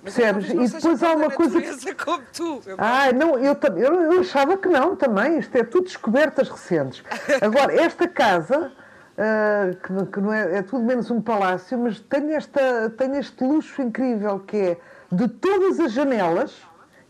[0.02, 0.50] Percebes?
[0.50, 1.60] E depois há uma coisa.
[1.60, 1.94] Que...
[1.94, 2.60] Como tu.
[2.78, 5.38] Ah, não, eu, eu, eu achava que não também.
[5.38, 7.02] Isto é tudo descobertas recentes.
[7.40, 8.72] Agora, esta casa.
[9.12, 13.44] Uh, que, que, não é, é tudo menos um palácio, mas tem, esta, tem este
[13.44, 14.76] luxo incrível que é
[15.12, 16.56] de todas as janelas,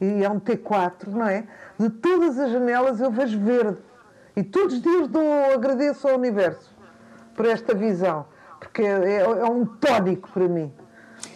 [0.00, 1.44] e é um T4, não é?
[1.78, 3.78] De todas as janelas eu vejo verde.
[4.34, 5.22] E todos os dias dou,
[5.54, 6.74] agradeço ao universo
[7.36, 8.26] por esta visão,
[8.58, 10.72] porque é, é um tónico para mim.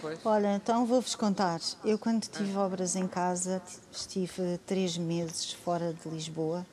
[0.06, 0.24] Pois.
[0.24, 1.60] Olha, então vou-vos contar.
[1.84, 6.64] Eu, quando tive obras em casa, estive três meses fora de Lisboa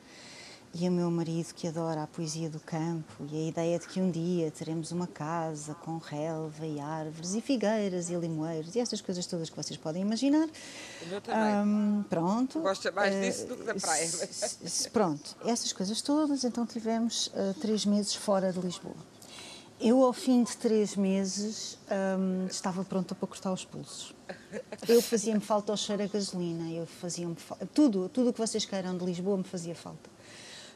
[0.72, 4.00] e o meu marido, que adora a poesia do campo e a ideia de que
[4.00, 9.00] um dia teremos uma casa com relva e árvores e figueiras e limoeiros e essas
[9.00, 10.48] coisas todas que vocês podem imaginar.
[11.10, 11.54] Eu também.
[11.56, 12.60] Um, pronto.
[12.60, 14.08] Gosta mais disso do que da praia.
[14.92, 16.44] pronto, essas coisas todas.
[16.44, 19.13] Então tivemos uh, três meses fora de Lisboa.
[19.84, 21.76] Eu, ao fim de três meses,
[22.18, 24.14] hum, estava pronta para cortar os pulsos.
[24.88, 27.36] Eu fazia-me falta ao cheiro a gasolina, eu fazia-me
[27.74, 30.08] tudo, tudo o que vocês queiram de Lisboa me fazia falta.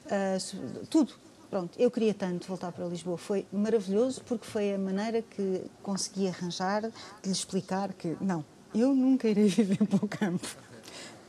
[0.05, 1.15] Uh, tudo.
[1.49, 3.17] Pronto, eu queria tanto voltar para Lisboa.
[3.17, 6.91] Foi maravilhoso porque foi a maneira que consegui arranjar de
[7.25, 8.45] lhe explicar que não,
[8.75, 10.47] eu nunca irei viver para o campo.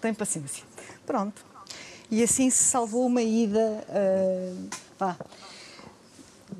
[0.02, 0.65] Tem paciência.
[1.06, 1.46] Pronto.
[2.12, 3.86] E assim se salvou uma ida.
[3.88, 5.15] Uh, vá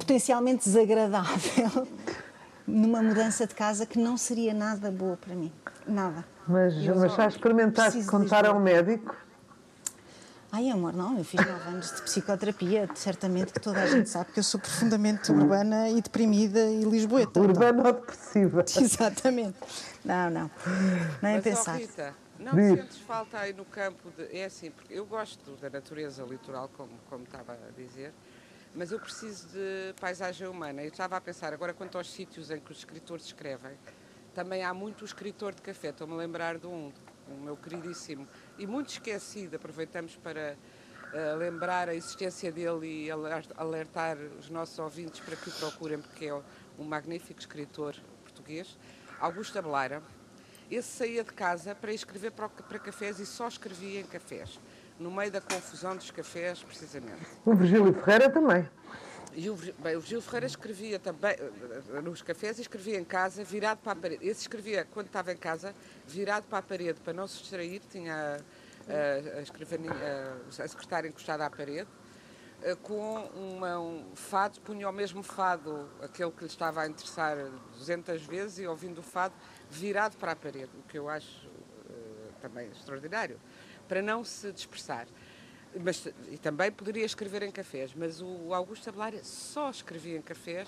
[0.10, 1.88] potencialmente desagradável
[2.66, 5.52] numa mudança de casa que não seria nada boa para mim.
[5.86, 6.26] Nada.
[6.48, 9.16] Mas, mas já experimentaste contar ao médico?
[10.52, 14.32] Ai, amor, não, eu fiz nove anos de psicoterapia, certamente que toda a gente sabe
[14.32, 17.40] que eu sou profundamente urbana e deprimida e lisboeta.
[17.40, 18.66] Urbana ou depressiva.
[18.82, 19.60] Exatamente.
[20.04, 20.52] Não, não.
[21.22, 21.76] Nem Mas, pensar.
[21.76, 22.80] Oh, Rita, não Diz.
[22.80, 24.36] sentes falta aí no campo de.
[24.36, 28.12] É assim, porque eu gosto da natureza litoral, como, como estava a dizer,
[28.74, 30.84] mas eu preciso de paisagem humana.
[30.84, 33.78] Eu estava a pensar agora quanto aos sítios em que os escritores escrevem.
[34.34, 36.92] Também há muito escritor de café, estou-me a lembrar de um,
[37.28, 38.28] o meu queridíssimo,
[38.58, 40.56] e muito esquecido, aproveitamos para
[41.12, 46.28] uh, lembrar a existência dele e alertar os nossos ouvintes para que o procurem, porque
[46.28, 46.42] é
[46.78, 48.78] um magnífico escritor português,
[49.20, 50.02] Augusto Abelaira.
[50.70, 54.60] Esse saía de casa para escrever para, para cafés e só escrevia em cafés
[55.00, 57.26] no meio da confusão dos cafés, precisamente.
[57.46, 58.68] O Virgílio Ferreira também.
[59.34, 63.44] E o, bem, o Virgílio Ferreira escrevia também eh, nos cafés e escrevia em casa,
[63.44, 64.28] virado para a parede.
[64.28, 65.74] Esse escrevia, quando estava em casa,
[66.06, 71.46] virado para a parede, para não se distrair, tinha a, a, a, a secretária encostada
[71.46, 71.88] à parede,
[72.64, 77.38] eh, com uma, um fado, punha o mesmo fado, aquele que lhe estava a interessar
[77.78, 79.34] 200 vezes, e ouvindo o fado,
[79.70, 81.48] virado para a parede, o que eu acho
[82.42, 83.40] também extraordinário
[83.90, 85.08] para não se dispersar.
[85.84, 90.68] Mas, e também poderia escrever em cafés, mas o Augusto Abelar só escrevia em cafés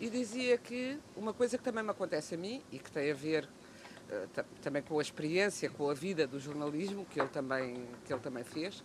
[0.00, 3.14] e dizia que uma coisa que também me acontece a mim e que tem a
[3.14, 8.12] ver uh, também com a experiência, com a vida do jornalismo que ele também, que
[8.12, 8.82] ele também fez,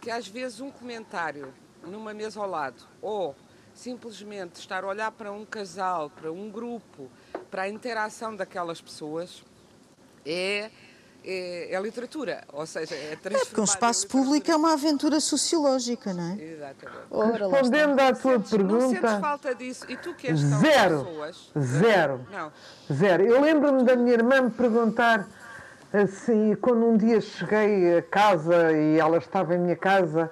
[0.00, 3.34] que às vezes um comentário numa mesa ao lado ou
[3.74, 7.10] simplesmente estar a olhar para um casal, para um grupo,
[7.50, 9.44] para a interação daquelas pessoas
[10.24, 10.70] é
[11.24, 13.42] é, é, literatura, ou seja, é transformar.
[13.42, 16.42] É porque um espaço público é uma aventura sociológica, não é?
[16.42, 16.98] Exatamente.
[17.10, 18.78] Ora, Respondendo à tua sentes, pergunta.
[18.78, 19.84] Não sentes falta disso?
[19.88, 21.04] E tu que és Zero.
[21.04, 21.50] pessoas?
[21.58, 22.26] Zero.
[22.30, 22.52] Não.
[22.92, 23.22] Zero.
[23.24, 25.26] Eu lembro-me da minha irmã me perguntar
[25.92, 30.30] assim, quando um dia cheguei a casa e ela estava em minha casa.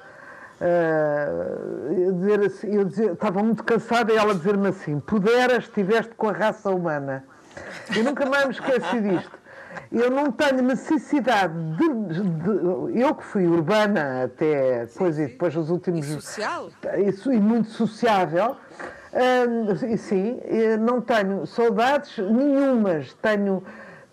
[0.61, 6.15] Uh, eu, dizer assim, eu dizer, estava muito cansada e ela dizer-me assim: puderas, estiveste
[6.17, 7.25] com a raça humana.
[7.95, 9.39] Eu nunca mais me esqueci disto
[9.91, 15.29] eu não tenho necessidade de, de, eu que fui urbana até depois sim, sim.
[15.29, 16.69] e depois os últimos e social?
[17.07, 18.57] Isso e muito sociável.
[19.13, 20.41] Hum, sim
[20.81, 23.15] não tenho saudades nenhumas.
[23.15, 23.63] Tenho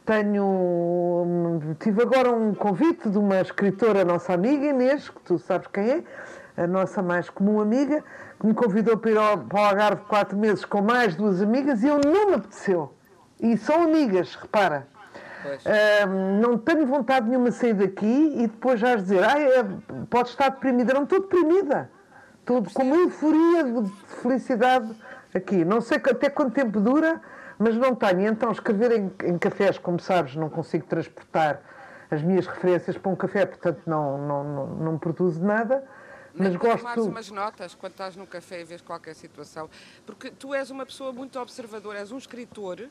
[0.05, 5.89] tenho tive agora um convite de uma escritora nossa amiga Inês que tu sabes quem
[5.89, 6.03] é
[6.57, 8.03] a nossa mais comum amiga
[8.39, 11.83] que me convidou para ir ao, para o Algarve quatro meses com mais duas amigas
[11.83, 12.93] e eu não me apeteceu.
[13.39, 14.87] E são amigas repara
[15.45, 19.63] Uh, não tenho vontade nenhuma de sair daqui e depois já dizer, ah, é,
[20.09, 20.93] pode estar deprimida.
[20.93, 21.89] Não estou deprimida.
[22.39, 24.89] Estou com uma euforia de felicidade
[25.33, 25.65] aqui.
[25.65, 27.21] Não sei até quanto tempo dura,
[27.57, 28.27] mas não tenho.
[28.27, 31.61] Então, escrever em, em cafés, como sabes, não consigo transportar
[32.09, 35.83] as minhas referências para um café, portanto, não, não, não, não produzo nada.
[36.33, 36.79] Mas gosto.
[36.79, 39.69] Tomares umas notas quando estás num café e vês qualquer situação.
[40.05, 42.87] Porque tu és uma pessoa muito observadora, és um escritor,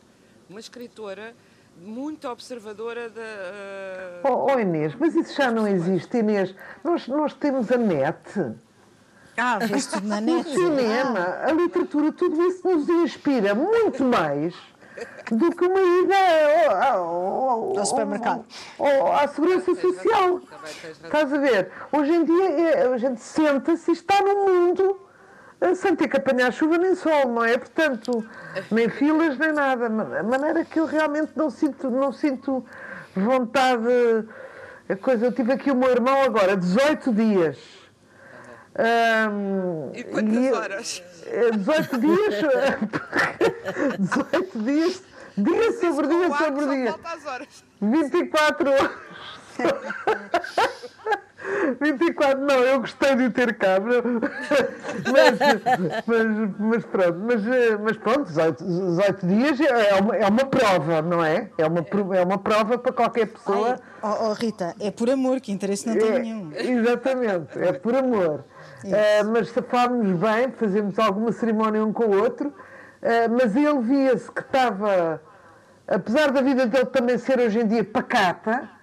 [0.49, 1.35] uma escritora
[1.77, 3.21] muito observadora da.
[3.21, 4.29] Uh...
[4.31, 6.55] Oh, oh, Inês, mas isso já não existe, Inês.
[6.83, 8.55] Nós, nós temos a net.
[9.37, 10.49] Ah, vês tudo na net.
[10.49, 11.49] O cinema, ah.
[11.49, 14.55] a literatura, tudo isso nos inspira muito mais
[15.31, 16.15] do que uma ida
[16.93, 18.45] ao, ao, ao supermercado.
[18.79, 20.41] Ao, à segurança social.
[21.03, 21.71] Estás a ver?
[21.93, 25.04] Hoje em dia é, a gente senta-se e está no mundo
[25.74, 27.57] sem ter que apanhar chuva nem sol, não é?
[27.57, 28.27] Portanto,
[28.70, 29.87] nem filas nem nada.
[29.87, 32.64] A maneira que eu realmente não sinto, não sinto
[33.14, 33.88] vontade.
[34.88, 37.57] A coisa, eu tive aqui o meu irmão agora, 18 dias.
[38.77, 41.03] Um, e quantas e, horas?
[41.57, 42.35] 18 dias.
[43.98, 45.03] 18 dias,
[45.38, 46.94] dia sobre dia sobre dia.
[47.81, 48.90] 24 horas.
[51.81, 54.03] 24, não, eu gostei de ter cá, mas,
[56.07, 57.43] mas, mas, pronto, mas,
[57.83, 61.51] mas pronto, 18, 18 dias é uma, é uma prova, não é?
[61.59, 61.85] É uma,
[62.17, 63.77] é uma prova para qualquer pessoa.
[64.03, 66.51] Ai, oh, oh, Rita, é por amor, que interesse não tem é, nenhum.
[66.55, 68.45] Exatamente, é por amor.
[68.85, 72.55] Uh, mas safámos bem, fazemos alguma cerimónia um com o outro, uh,
[73.31, 75.21] mas ele via-se que estava,
[75.87, 78.74] apesar da vida dele também ser hoje em dia pacata,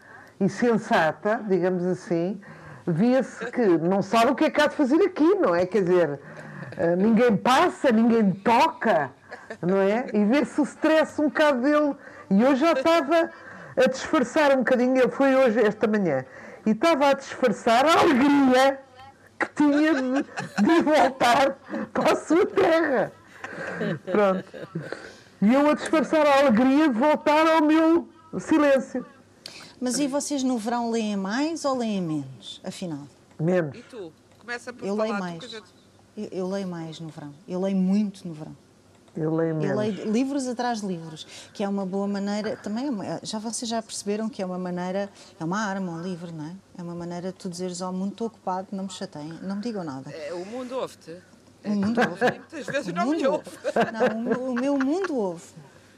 [0.41, 2.41] e sensata, digamos assim,
[2.87, 5.67] via-se que não sabe o que é que há de fazer aqui, não é?
[5.67, 6.19] Quer dizer,
[6.77, 9.11] eh, ninguém passa, ninguém toca,
[9.61, 10.07] não é?
[10.11, 11.95] E vê-se o stress um bocado dele.
[12.31, 13.29] E hoje já estava
[13.77, 16.25] a disfarçar um bocadinho, ele foi hoje, esta manhã,
[16.65, 18.79] e estava a disfarçar a alegria
[19.37, 20.23] que tinha de,
[20.63, 21.55] de voltar
[21.93, 23.11] para a sua terra.
[24.11, 24.45] Pronto.
[25.39, 29.05] E eu a disfarçar a alegria de voltar ao meu silêncio.
[29.81, 33.07] Mas e vocês no verão leem mais ou leem menos, afinal?
[33.39, 33.75] Menos.
[33.75, 34.13] E tu?
[34.37, 35.53] Começa por eu falar leio mais.
[36.15, 37.33] Eu, eu, leio mais no verão.
[37.47, 38.55] Eu leio muito no verão.
[39.17, 39.71] Eu leio menos.
[39.71, 43.67] Eu leio livros atrás de livros, que é uma boa maneira, também, é já vocês
[43.67, 46.55] já perceberam que é uma maneira, é uma arma, um livro, não é?
[46.77, 49.63] É uma maneira de tu dizeres, oh, mundo estou ocupado, não me chateiem, não me
[49.63, 50.11] digam nada.
[50.11, 51.17] É, o mundo ouve-te.
[51.65, 52.25] O mundo ouve.
[52.37, 53.49] Muitas vezes não me ouve.
[53.91, 55.45] Não, o, o meu mundo ouve.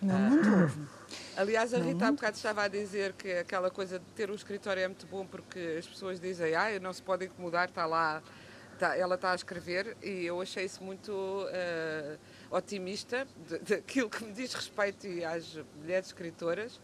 [0.01, 0.92] O meu mundo ouve.
[1.35, 4.83] Aliás, a Rita há bocado estava a dizer que aquela coisa de ter um escritório
[4.83, 8.21] é muito bom porque as pessoas dizem, ah, não se pode incomodar, está lá,
[8.73, 9.97] está, ela está a escrever.
[10.03, 12.19] E eu achei isso muito uh,
[12.55, 13.27] otimista
[13.67, 16.79] daquilo que me diz respeito às mulheres escritoras,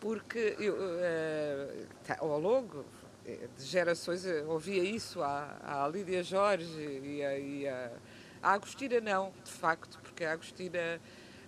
[0.00, 1.86] porque eu, uh,
[2.20, 2.86] ao longo
[3.54, 7.90] de gerações ouvia isso à, à Lídia Jorge e a, e a,
[8.42, 10.98] a Agostina não, de facto, porque a Agostina...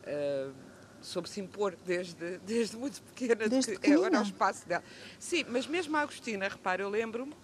[0.05, 0.70] Uh,
[1.03, 4.85] soube se impor desde, desde muito pequena, desde que era o espaço dela.
[5.19, 7.35] Sim, mas mesmo a Agostina, repara, eu lembro-me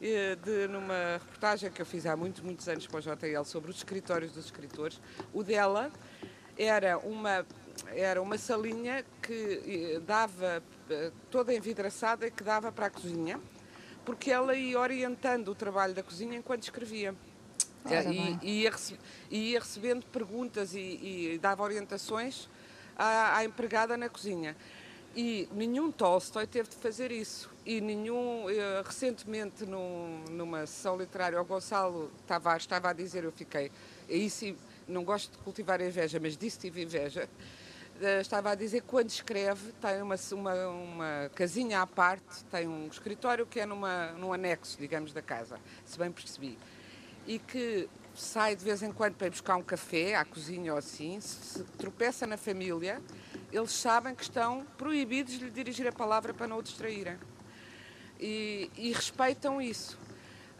[0.00, 3.70] eh, de numa reportagem que eu fiz há muitos, muitos anos para o JL sobre
[3.70, 5.00] os escritórios dos escritores,
[5.32, 5.90] o dela
[6.58, 7.46] era uma
[7.88, 13.40] era uma salinha que eh, dava eh, toda envidraçada e que dava para a cozinha,
[14.04, 17.14] porque ela ia orientando o trabalho da cozinha enquanto escrevia.
[18.42, 18.72] E, e, ia,
[19.30, 22.48] ia, recebendo perguntas e, e dava orientações
[22.96, 24.56] à, à empregada na cozinha.
[25.16, 27.50] E nenhum Tolstói teve de fazer isso.
[27.64, 28.50] e nenhum.
[28.50, 33.72] Eu, recentemente, num, numa sessão literária, o Gonçalo Tavares estava a dizer, eu fiquei.
[34.10, 34.54] Aí sim,
[34.86, 37.28] não gosto de cultivar inveja, mas disse tive inveja.
[37.98, 42.68] Uh, estava a dizer que quando escreve tem uma, uma, uma, casinha à parte, tem
[42.68, 46.58] um escritório que é numa, num anexo, digamos, da casa, se bem percebi.
[47.26, 50.78] E que sai de vez em quando para ir buscar um café à cozinha ou
[50.78, 53.00] assim, se, tropeça na família,
[53.52, 57.18] eles sabem que estão proibidos de lhe dirigir a palavra para não o distraírem.
[58.18, 59.98] E, e respeitam isso.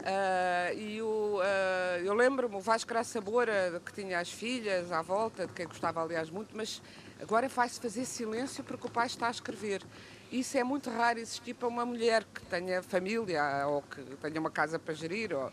[0.01, 5.01] Uh, e o, uh, eu lembro-me, o Vasco Graça Moura, que tinha as filhas à
[5.01, 6.83] volta, de quem gostava, aliás, muito, mas
[7.21, 9.83] agora faz-se fazer silêncio porque o pai está a escrever.
[10.31, 14.51] Isso é muito raro existir para uma mulher que tenha família ou que tenha uma
[14.51, 15.33] casa para gerir.
[15.33, 15.51] Ou...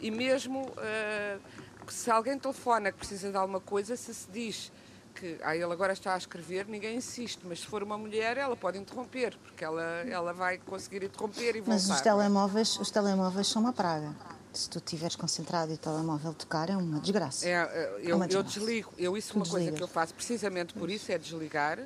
[0.00, 1.40] E mesmo uh,
[1.88, 4.72] se alguém telefona que precisa de alguma coisa, se se diz
[5.14, 8.54] que ah, ele agora está a escrever, ninguém insiste, mas se for uma mulher, ela
[8.54, 11.72] pode interromper, porque ela, ela vai conseguir interromper e voltar.
[11.72, 14.14] Mas os telemóveis, os telemóveis são uma praga.
[14.52, 17.46] Se tu estiveres concentrado e o telemóvel tocar, é uma desgraça.
[17.46, 18.36] É, é eu, é uma desgraça.
[18.36, 18.92] eu desligo.
[18.98, 19.64] Eu, isso é uma desligas.
[19.64, 21.78] coisa que eu faço precisamente por isso, é desligar.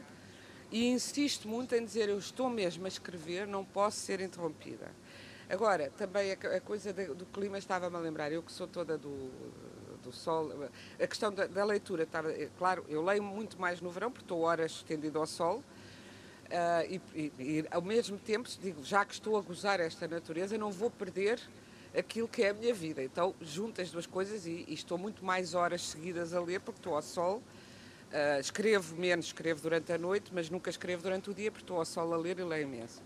[0.70, 4.88] E insisto muito em dizer, eu estou mesmo a escrever, não posso ser interrompida.
[5.50, 9.28] Agora, também a, a coisa do clima estava-me a lembrar, eu que sou toda do,
[10.00, 10.48] do sol.
[10.98, 12.22] A questão da, da leitura, tá,
[12.56, 15.58] claro, eu leio muito mais no verão, porque estou horas estendido ao sol.
[15.58, 20.56] Uh, e, e, e, ao mesmo tempo, digo, já que estou a gozar esta natureza,
[20.56, 21.40] não vou perder
[21.96, 23.02] aquilo que é a minha vida.
[23.02, 26.78] Então, junto as duas coisas e, e estou muito mais horas seguidas a ler, porque
[26.78, 27.42] estou ao sol.
[28.12, 31.78] Uh, escrevo menos, escrevo durante a noite, mas nunca escrevo durante o dia, porque estou
[31.78, 33.02] ao sol a ler e leio imenso.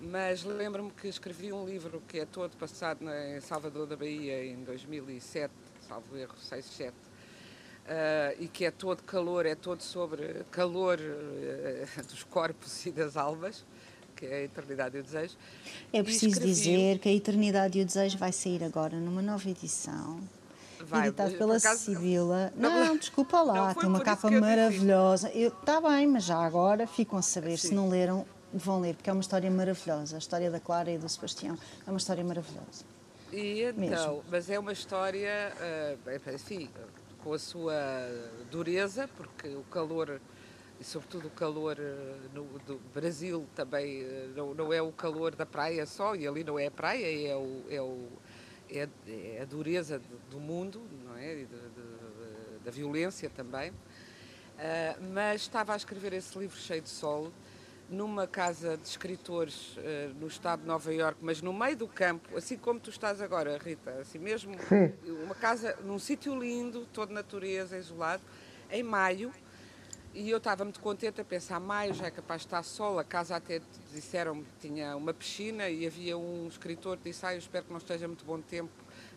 [0.00, 4.62] Mas lembro-me que escrevi um livro que é todo passado em Salvador da Bahia em
[4.62, 5.52] 2007,
[5.88, 6.94] salvo erro, 6, 7, uh,
[8.38, 13.64] e que é todo calor, é todo sobre calor uh, dos corpos e das almas,
[14.14, 15.34] que é a Eternidade e o Desejo.
[15.92, 16.52] É preciso escrevi...
[16.52, 20.20] dizer que a Eternidade e o Desejo vai sair agora numa nova edição.
[20.78, 22.52] Vai, editado pela acaso, Sibila.
[22.54, 25.30] Não, não, desculpa lá, tem uma capa maravilhosa.
[25.32, 27.68] Está bem, mas já agora ficam a saber, Sim.
[27.68, 30.16] se não leram, vão ler, porque é uma história maravilhosa.
[30.16, 32.84] A história da Clara e do Sebastião é uma história maravilhosa.
[33.32, 34.24] E então, Mesmo.
[34.30, 36.70] mas é uma história, uh, enfim,
[37.22, 37.74] com a sua
[38.50, 40.20] dureza, porque o calor,
[40.78, 45.34] e sobretudo o calor uh, no, do Brasil também uh, não, não, é o calor
[45.34, 48.08] da praia só, e ali não é a praia, é, o, é, o,
[48.70, 51.34] é, é a dureza do mundo, não é?
[51.34, 53.72] De, de, de, da violência também.
[55.12, 57.32] mas estava a escrever esse livro cheio de sol
[57.88, 62.36] numa casa de escritores uh, no estado de Nova Iorque, mas no meio do campo,
[62.36, 64.92] assim como tu estás agora, Rita, assim mesmo, Sim.
[65.24, 68.22] uma casa num sítio lindo, todo natureza, isolado,
[68.70, 69.32] em maio,
[70.12, 73.04] e eu estava muito contente a pensar, maio já é capaz de estar sol, a
[73.04, 73.60] casa até
[73.92, 77.70] disseram que tinha uma piscina e havia um escritor que disse, ah, eu espero que
[77.70, 78.72] não esteja muito bom tempo,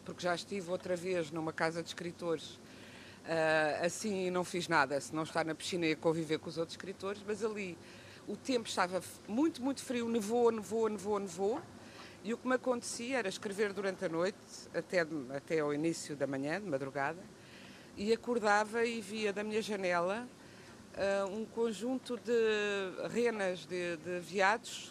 [0.06, 5.16] porque já estive outra vez numa casa de escritores, uh, assim não fiz nada, se
[5.16, 7.78] não estar na piscina e conviver com os outros escritores, mas ali
[8.30, 11.62] o tempo estava muito, muito frio, nevou, nevou, nevou, nevou.
[12.24, 14.38] E o que me acontecia era escrever durante a noite,
[14.74, 17.20] até, até ao início da manhã, de madrugada,
[17.98, 20.28] e acordava e via da minha janela
[20.96, 24.90] uh, um conjunto de renas de, de veados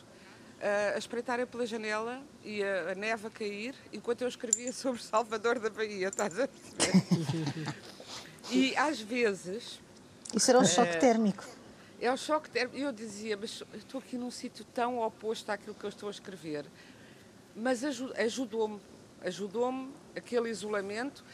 [0.60, 5.00] uh, a espreitarem pela janela e a, a, neve a cair, enquanto eu escrevia sobre
[5.00, 7.74] Salvador da Bahia, estás a perceber?
[8.50, 9.80] e às vezes.
[10.34, 11.57] Isso era um choque uh, térmico.
[12.00, 12.50] É o choque.
[12.72, 16.64] Eu dizia, mas estou aqui num sítio tão oposto àquilo que eu estou a escrever.
[17.56, 18.80] Mas ajudou-me,
[19.22, 21.24] ajudou-me aquele isolamento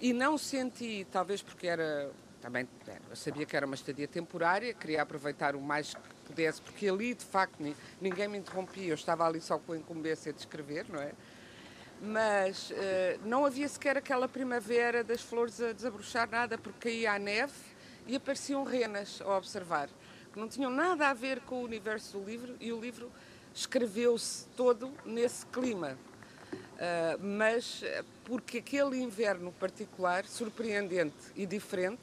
[0.00, 2.10] e não senti, talvez porque era
[2.40, 2.68] também
[3.08, 7.14] eu sabia que era uma estadia temporária, queria aproveitar o mais que pudesse, porque ali
[7.14, 7.56] de facto
[7.98, 11.12] ninguém me interrompia, eu estava ali só com a incumbência de escrever, não é?
[12.02, 12.74] Mas uh,
[13.24, 17.54] não havia sequer aquela primavera das flores a desabrochar nada, porque caía a neve
[18.06, 19.88] e apareciam renas a observar
[20.34, 23.08] que não tinham nada a ver com o universo do livro e o livro
[23.54, 25.96] escreveu-se todo nesse clima.
[26.52, 32.02] Uh, mas eh, porque aquele inverno particular, surpreendente e diferente,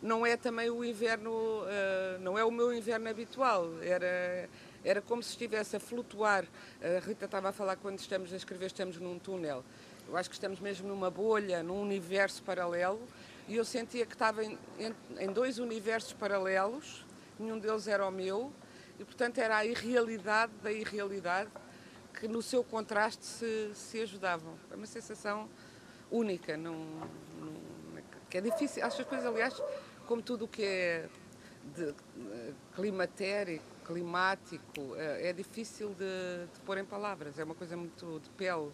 [0.00, 3.68] não é também o inverno, uh, não é o meu inverno habitual.
[3.82, 4.48] Era,
[4.84, 6.44] era como se estivesse a flutuar.
[6.80, 9.64] A Rita estava a falar quando estamos a escrever, estamos num túnel.
[10.06, 13.02] Eu acho que estamos mesmo numa bolha, num universo paralelo,
[13.48, 17.05] e eu sentia que estava em, em, em dois universos paralelos
[17.38, 18.52] nenhum deles era o meu,
[18.98, 21.50] e portanto era a irrealidade da irrealidade
[22.18, 24.54] que no seu contraste se, se ajudavam.
[24.70, 25.48] É uma sensação
[26.10, 26.58] única,
[28.30, 28.84] que é difícil.
[28.84, 29.60] As coisas, aliás,
[30.06, 31.08] como tudo o que é
[31.74, 31.94] de,
[32.74, 38.72] climatérico, climático, é difícil de, de, pôr em palavras, é uma coisa muito de pele.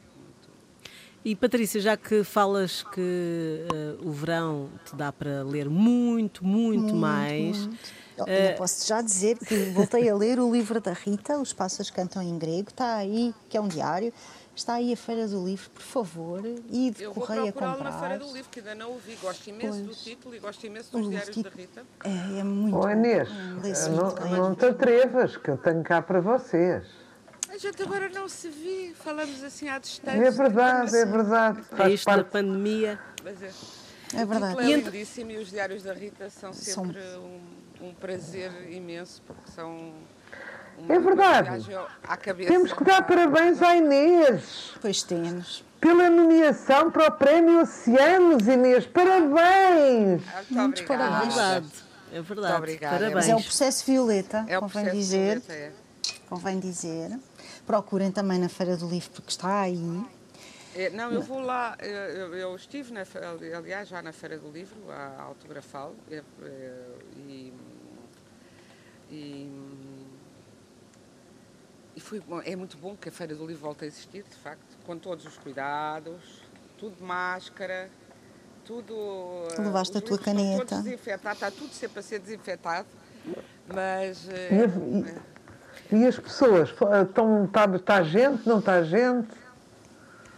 [1.24, 6.80] E Patrícia, já que falas que uh, o verão te dá para ler muito, muito,
[6.80, 7.58] muito mais.
[7.58, 8.02] Muito.
[8.18, 11.90] Eu, eu posso já dizer que voltei a ler o livro da Rita, Os Pássaros
[11.90, 14.12] Cantam em Grego, está aí, que é um diário.
[14.54, 17.68] Está aí a Feira do Livro, por favor, e de eu correio a comprar.
[17.68, 19.16] Eu vou na Feira do Livro, que ainda não o vi.
[19.16, 19.86] Gosto imenso pois.
[19.86, 21.82] do título e gosto imenso dos diários tipo, da Rita.
[22.04, 23.28] É, é muito oh, Inês,
[23.88, 27.01] não, não te atrevas, que eu tenho cá para vocês.
[27.52, 30.26] A gente agora não se vê, falamos assim à distância.
[30.26, 31.60] É verdade, é verdade.
[31.78, 32.24] É isto parte...
[32.24, 32.98] da pandemia.
[33.22, 33.50] Mas é.
[34.14, 34.54] É verdade.
[34.54, 37.22] O título é lindíssimo e os diários da Rita são sempre são...
[37.22, 39.92] Um, um prazer imenso, porque são
[40.88, 41.66] é verdade.
[42.46, 44.72] Temos que dar parabéns à Inês.
[44.80, 45.62] Pois temos.
[45.78, 48.86] Pela nomeação para o Prémio Oceanos, Inês.
[48.86, 50.22] Parabéns!
[50.22, 51.36] Muito Muitos parabéns.
[51.36, 51.72] É verdade.
[52.12, 52.56] É verdade.
[52.56, 52.96] Obrigada.
[52.96, 53.14] Parabéns.
[53.14, 55.40] Mas é o processo violeta, é convém processo dizer.
[55.40, 55.72] Violeta, é.
[56.28, 57.18] Convém dizer.
[57.66, 60.04] Procurem também na Feira do Livro, porque está aí.
[60.74, 63.02] É, não, eu vou lá, eu, eu, estive, na,
[63.56, 66.84] aliás, já na Feira do Livro, a autografá-lo, é, é,
[67.28, 67.52] e,
[69.10, 69.50] e
[71.94, 74.78] e foi, é muito bom que a Feira do Livro volte a existir, de facto,
[74.86, 76.42] com todos os cuidados,
[76.78, 77.90] tudo de máscara,
[78.64, 78.94] tudo.
[79.58, 80.64] Levaste a tua caneta.
[80.64, 82.88] Tudo desinfetado, está tudo sempre a ser desinfetado,
[83.66, 84.26] mas.
[84.26, 85.31] E,
[85.90, 86.70] e, as pessoas?
[86.70, 89.28] Está, está gente, não está gente?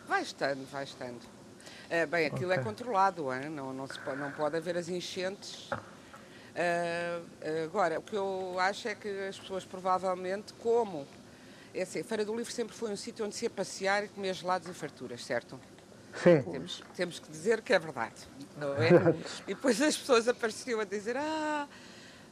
[0.09, 1.21] Vai estando, vai estando.
[1.21, 2.61] Uh, bem, aquilo é okay.
[2.61, 3.49] é controlado, hein?
[3.49, 5.71] não, não, se pode, não pode haver as enchentes.
[5.71, 11.07] Uh, agora, o que eu acho é que as pessoas provavelmente, como
[11.75, 14.09] é assim, a Feira do Livro sempre foi um sítio onde se ia passear e
[14.09, 15.59] comer gelados e farturas, certo?
[16.23, 16.41] Sim.
[16.43, 18.15] Temos, temos que dizer que é verdade,
[18.57, 18.89] não é?
[19.49, 21.67] e depois as pessoas apareciam a dizer, ah,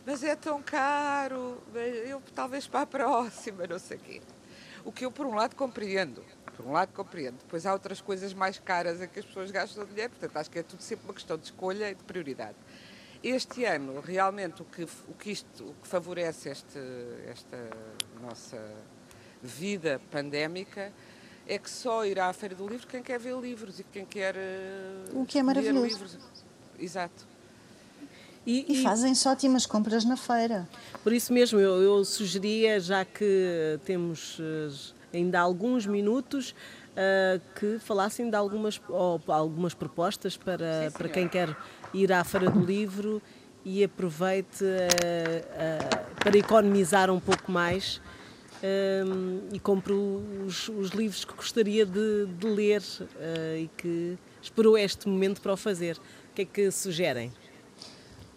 [0.04, 4.22] mas é tão caro, eu talvez para a próxima, não sei o quê.
[4.84, 6.24] O que eu, por um lado, compreendo.
[6.56, 7.38] Por um lado, compreendo.
[7.38, 10.58] Depois há outras coisas mais caras em que as pessoas gastam dinheiro, portanto, acho que
[10.58, 12.56] é tudo sempre uma questão de escolha e de prioridade.
[13.22, 16.78] Este ano, realmente, o que, o que, isto, o que favorece este,
[17.28, 17.70] esta
[18.20, 18.60] nossa
[19.40, 20.92] vida pandémica
[21.46, 24.34] é que só irá à Feira do Livro quem quer ver livros e quem quer
[24.34, 25.86] uh, o que é maravilhoso.
[25.86, 26.18] livros.
[26.78, 27.31] Exato.
[28.46, 30.68] E, e, e fazem-se ótimas compras na feira.
[31.02, 37.78] Por isso mesmo, eu, eu sugeria, já que temos uh, ainda alguns minutos, uh, que
[37.78, 41.56] falassem de algumas, ou, algumas propostas para, Sim, para quem quer
[41.94, 43.22] ir à Feira do Livro
[43.64, 44.64] e aproveite
[46.16, 48.00] para economizar um pouco mais
[49.52, 55.08] e compro os, os, livros que gostaria de, de ler uh, e que esperou este
[55.08, 55.96] momento para o fazer.
[55.96, 57.32] O que é que sugerem?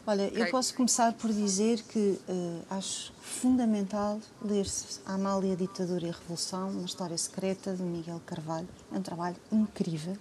[0.08, 6.12] Olha, eu posso começar por dizer que uh, acho fundamental ler-se A Amália, Ditadura e
[6.12, 8.68] Revolução, uma história secreta de Miguel Carvalho.
[8.94, 10.16] É um trabalho incrível.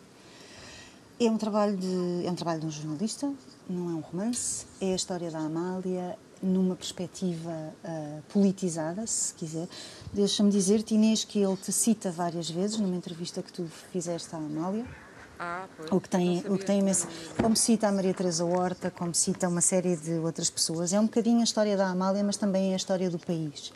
[1.20, 3.30] É um trabalho de, é um trabalho de um jornalista,
[3.68, 4.64] não é um romance.
[4.80, 7.50] É a história da Amália, numa perspectiva
[7.84, 9.68] uh, politizada, se quiser.
[10.14, 14.38] Deixa-me dizer-te, Inês, que ele te cita várias vezes numa entrevista que tu fizeste à
[14.38, 14.86] Amália.
[15.38, 15.90] Ah, pois.
[15.90, 17.08] O que tem, o que tem imenso.
[17.40, 20.92] Como cita a Maria Teresa Horta, como cita uma série de outras pessoas.
[20.92, 23.72] É um bocadinho a história da Amália, mas também é a história do país.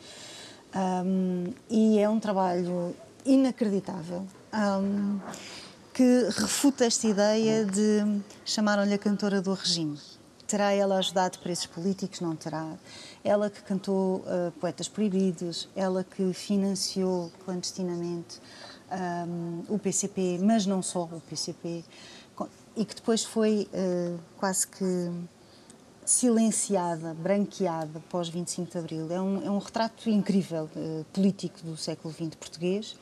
[0.75, 2.95] Um, e é um trabalho
[3.25, 4.25] inacreditável.
[4.53, 5.19] Um,
[5.93, 9.99] que refuta esta ideia de chamaram-lhe a cantora do regime.
[10.47, 12.21] Terá ela ajudado presos políticos?
[12.21, 12.73] Não terá.
[13.23, 18.39] Ela que cantou uh, Poetas Proibidos, ela que financiou clandestinamente
[18.91, 21.83] um, o PCP, mas não só o PCP,
[22.75, 25.11] e que depois foi uh, quase que
[26.05, 29.11] silenciada, branqueada pós 25 de Abril.
[29.11, 32.95] É um, é um retrato incrível uh, político do século XX português,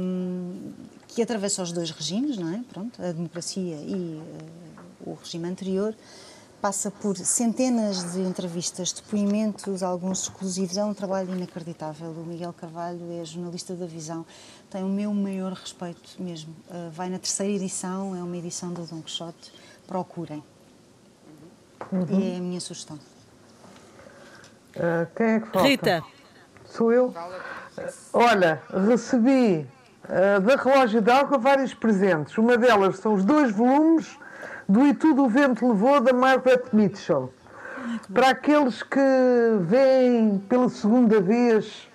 [0.00, 0.72] um,
[1.08, 2.62] que atravessa os dois regimes, não é?
[2.68, 5.94] Pronto, a democracia e uh, o regime anterior,
[6.60, 10.76] passa por centenas de entrevistas, depoimentos, alguns exclusivos.
[10.76, 12.10] É um trabalho inacreditável.
[12.10, 14.24] O Miguel Carvalho é jornalista da Visão,
[14.70, 16.54] tem o meu maior respeito mesmo.
[16.68, 19.52] Uh, vai na terceira edição, é uma edição do Dom Quixote.
[19.86, 20.42] Procurem.
[21.92, 22.06] Uhum.
[22.20, 22.98] E é a minha sugestão.
[24.74, 25.68] Uh, quem é que falta?
[25.68, 26.04] Rita.
[26.64, 27.14] Sou eu?
[28.12, 29.66] Olha, recebi
[30.04, 32.36] uh, da Relógio d'Água vários presentes.
[32.36, 34.18] Uma delas são os dois volumes
[34.68, 37.32] do E Tudo o Vento Levou, da Margaret Mitchell.
[38.12, 39.00] Para aqueles que
[39.60, 41.88] veem pela segunda vez,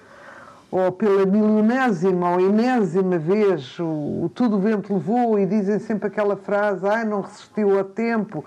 [0.71, 6.07] ou pela milionésima ou enésima vez, o, o Tudo o Vento Levou e dizem sempre
[6.07, 8.45] aquela frase: ai, não resistiu a tempo.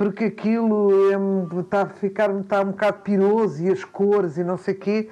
[0.00, 4.56] porque aquilo é, está a ficar está um bocado piroso e as cores e não
[4.56, 5.10] sei o quê.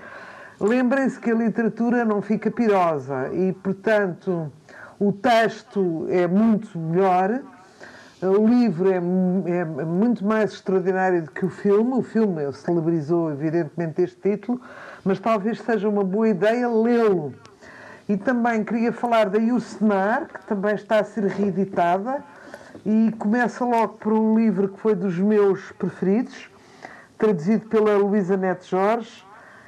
[0.58, 4.50] Lembrem-se que a literatura não fica pirosa e, portanto,
[4.98, 7.42] o texto é muito melhor,
[8.20, 11.92] o livro é, é muito mais extraordinário do que o filme.
[11.94, 14.60] O filme celebrizou, evidentemente, este título,
[15.04, 17.32] mas talvez seja uma boa ideia lê-lo.
[18.08, 22.24] E também queria falar da Yusenar, que também está a ser reeditada,
[22.84, 26.50] e começa logo por um livro que foi dos meus preferidos,
[27.16, 29.24] traduzido pela Luísa Neto Jorge,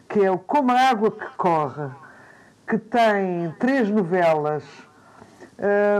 [0.08, 1.88] que é o Como a Água que Corre,
[2.66, 4.64] que tem três novelas.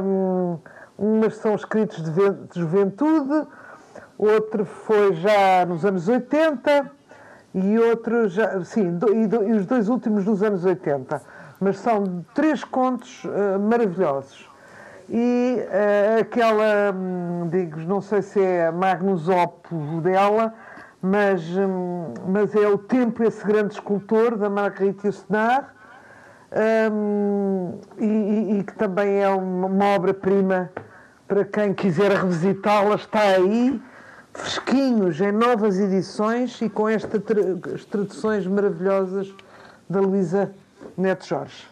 [0.03, 0.59] Um,
[1.01, 3.46] umas são escritos de juventude,
[4.18, 6.90] outro foi já nos anos 80
[7.55, 11.22] e outro já, sim, e, do, e os dois últimos nos anos 80.
[11.59, 14.48] Mas são três contos uh, maravilhosos.
[15.09, 20.55] E uh, aquela, hum, digo, não sei se é Magnus Opus dela,
[21.01, 25.74] mas, hum, mas é o Tempo, esse grande escultor, da Marguerite Yourcenar,
[26.92, 30.70] um, e, e, que também é uma, uma obra-prima
[31.31, 33.81] para quem quiser revisitá-la, está aí,
[34.35, 39.33] fresquinhos, em novas edições e com estas traduções maravilhosas
[39.89, 40.53] da Luísa
[40.99, 41.68] Neto Jorge.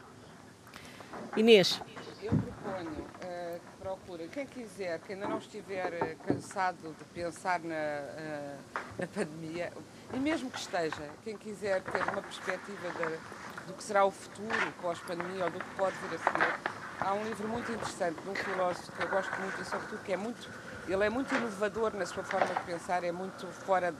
[1.36, 1.82] Inês.
[2.22, 7.58] Eu proponho uh, que procurem, quem quiser, que ainda não estiver uh, cansado de pensar
[7.58, 9.72] na, uh, na pandemia,
[10.14, 14.72] e mesmo que esteja, quem quiser ter uma perspectiva de, do que será o futuro
[14.80, 18.34] pós-pandemia ou do que pode vir a ser, há um livro muito interessante de um
[18.34, 20.50] filósofo que eu gosto muito e sobretudo que é muito,
[20.86, 23.94] ele é muito inovador na sua forma de pensar, é muito fora,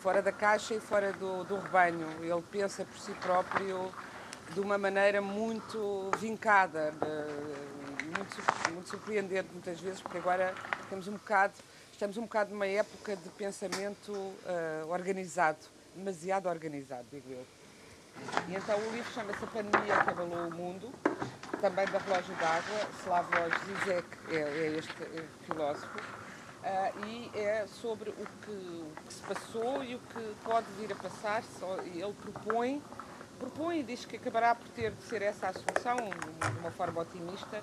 [0.00, 2.06] fora da caixa e fora do, do rebanho.
[2.20, 3.92] Ele pensa por si próprio
[4.54, 6.92] de uma maneira muito vincada,
[8.02, 10.54] muito, muito surpreendente muitas vezes, porque agora
[10.88, 11.54] temos um bocado,
[11.92, 15.58] estamos um bocado numa época de pensamento uh, organizado,
[15.94, 17.61] demasiado organizado, digo eu.
[18.48, 20.92] E então o livro chama-se A Pandemia que Abalou o Mundo,
[21.60, 25.98] também da Relógio d'Água, Slavoj Zizek é, é este é filósofo,
[26.62, 30.92] uh, e é sobre o que, o que, se passou e o que pode vir
[30.92, 31.42] a passar.
[31.44, 32.82] Só, ele propõe,
[33.38, 37.00] propõe e diz que acabará por ter de ser essa a solução, de uma forma
[37.00, 37.60] otimista,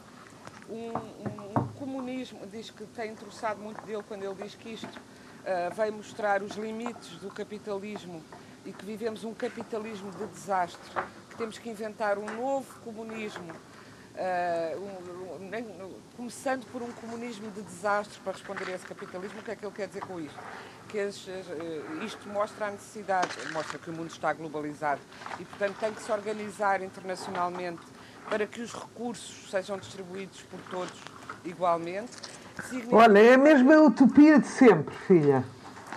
[0.70, 4.88] um, um, um comunismo, diz que tem troçado muito dele quando ele diz que isto
[4.88, 8.24] uh, veio mostrar os limites do capitalismo
[8.66, 10.80] e que vivemos um capitalismo de desastre,
[11.30, 17.62] que temos que inventar um novo comunismo, uh, um, um, começando por um comunismo de
[17.62, 19.39] desastre para responder a esse capitalismo.
[19.39, 20.39] O que é que ele quer dizer com isto?
[20.88, 25.01] Que uh, isto mostra a necessidade, mostra que o mundo está globalizado
[25.39, 27.82] e, portanto, tem que se organizar internacionalmente
[28.30, 31.01] para que os recursos sejam distribuídos por todos
[31.45, 32.12] igualmente.
[32.64, 32.95] Significa...
[32.95, 35.43] Olha, é a mesma utopia de sempre, filha.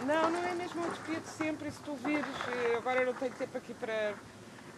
[0.06, 1.70] Não, não é mesmo a utopia de sempre.
[1.70, 3.92] Se tu vires, eh, agora eu não tenho tempo aqui para.
[3.92, 4.14] Eh,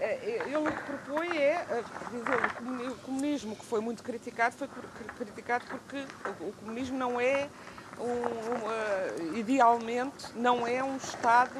[0.01, 1.65] eh, ele o que propõe é
[2.11, 4.69] dizer o comunismo que foi muito criticado foi
[5.17, 6.05] criticado porque
[6.41, 7.49] o comunismo não é
[8.01, 11.55] um, um, idealmente não é um Estado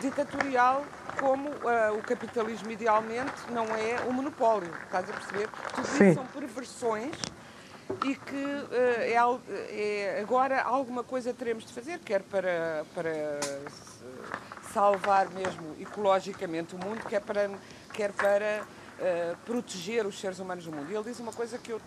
[0.00, 0.86] ditatorial
[1.20, 4.72] como uh, o capitalismo idealmente não é um monopólio.
[4.84, 5.48] Estás a perceber?
[5.74, 7.14] Tudo isso são perversões
[8.04, 9.14] e que uh, é,
[9.70, 13.40] é, agora alguma coisa teremos de fazer, quer para, para
[14.72, 17.50] salvar mesmo ecologicamente o mundo, quer para,
[17.92, 20.90] quer para uh, proteger os seres humanos do mundo.
[20.90, 21.80] E ele diz uma coisa que eu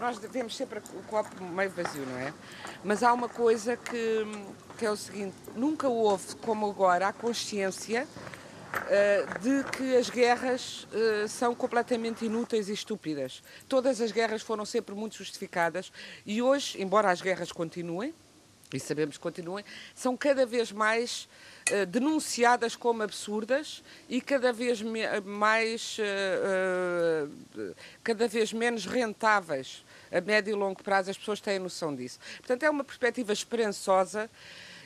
[0.00, 2.34] nós devemos sempre o copo meio vazio, não é?
[2.82, 4.26] Mas há uma coisa que,
[4.76, 8.43] que é o seguinte: nunca houve, como agora, a consciência eh,
[9.40, 13.42] de que as guerras uh, são completamente inúteis e estúpidas.
[13.68, 15.92] Todas as guerras foram sempre muito justificadas
[16.24, 18.14] e hoje, embora as guerras continuem,
[18.72, 19.64] e sabemos que continuem,
[19.94, 21.28] são cada vez mais
[21.70, 24.82] uh, denunciadas como absurdas e cada vez
[25.24, 25.98] mais
[28.02, 32.18] cada vez menos rentáveis a médio e longo prazo as pessoas têm noção disso.
[32.38, 34.30] Portanto, é uma perspectiva esperançosa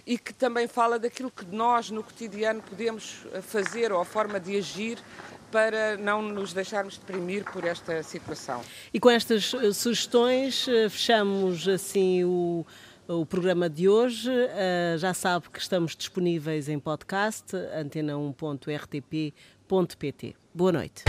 [0.09, 4.40] e que também fala daquilo que nós no cotidiano podemos eh, fazer ou a forma
[4.40, 4.98] de agir
[5.52, 8.62] para não nos deixarmos deprimir por esta situação.
[8.92, 12.64] E com estas eh, sugestões eh, fechamos assim o,
[13.06, 14.30] o programa de hoje.
[14.96, 20.36] já sabe que estamos disponíveis em podcast antena1.rtp.pt.
[20.54, 21.04] Boa noite.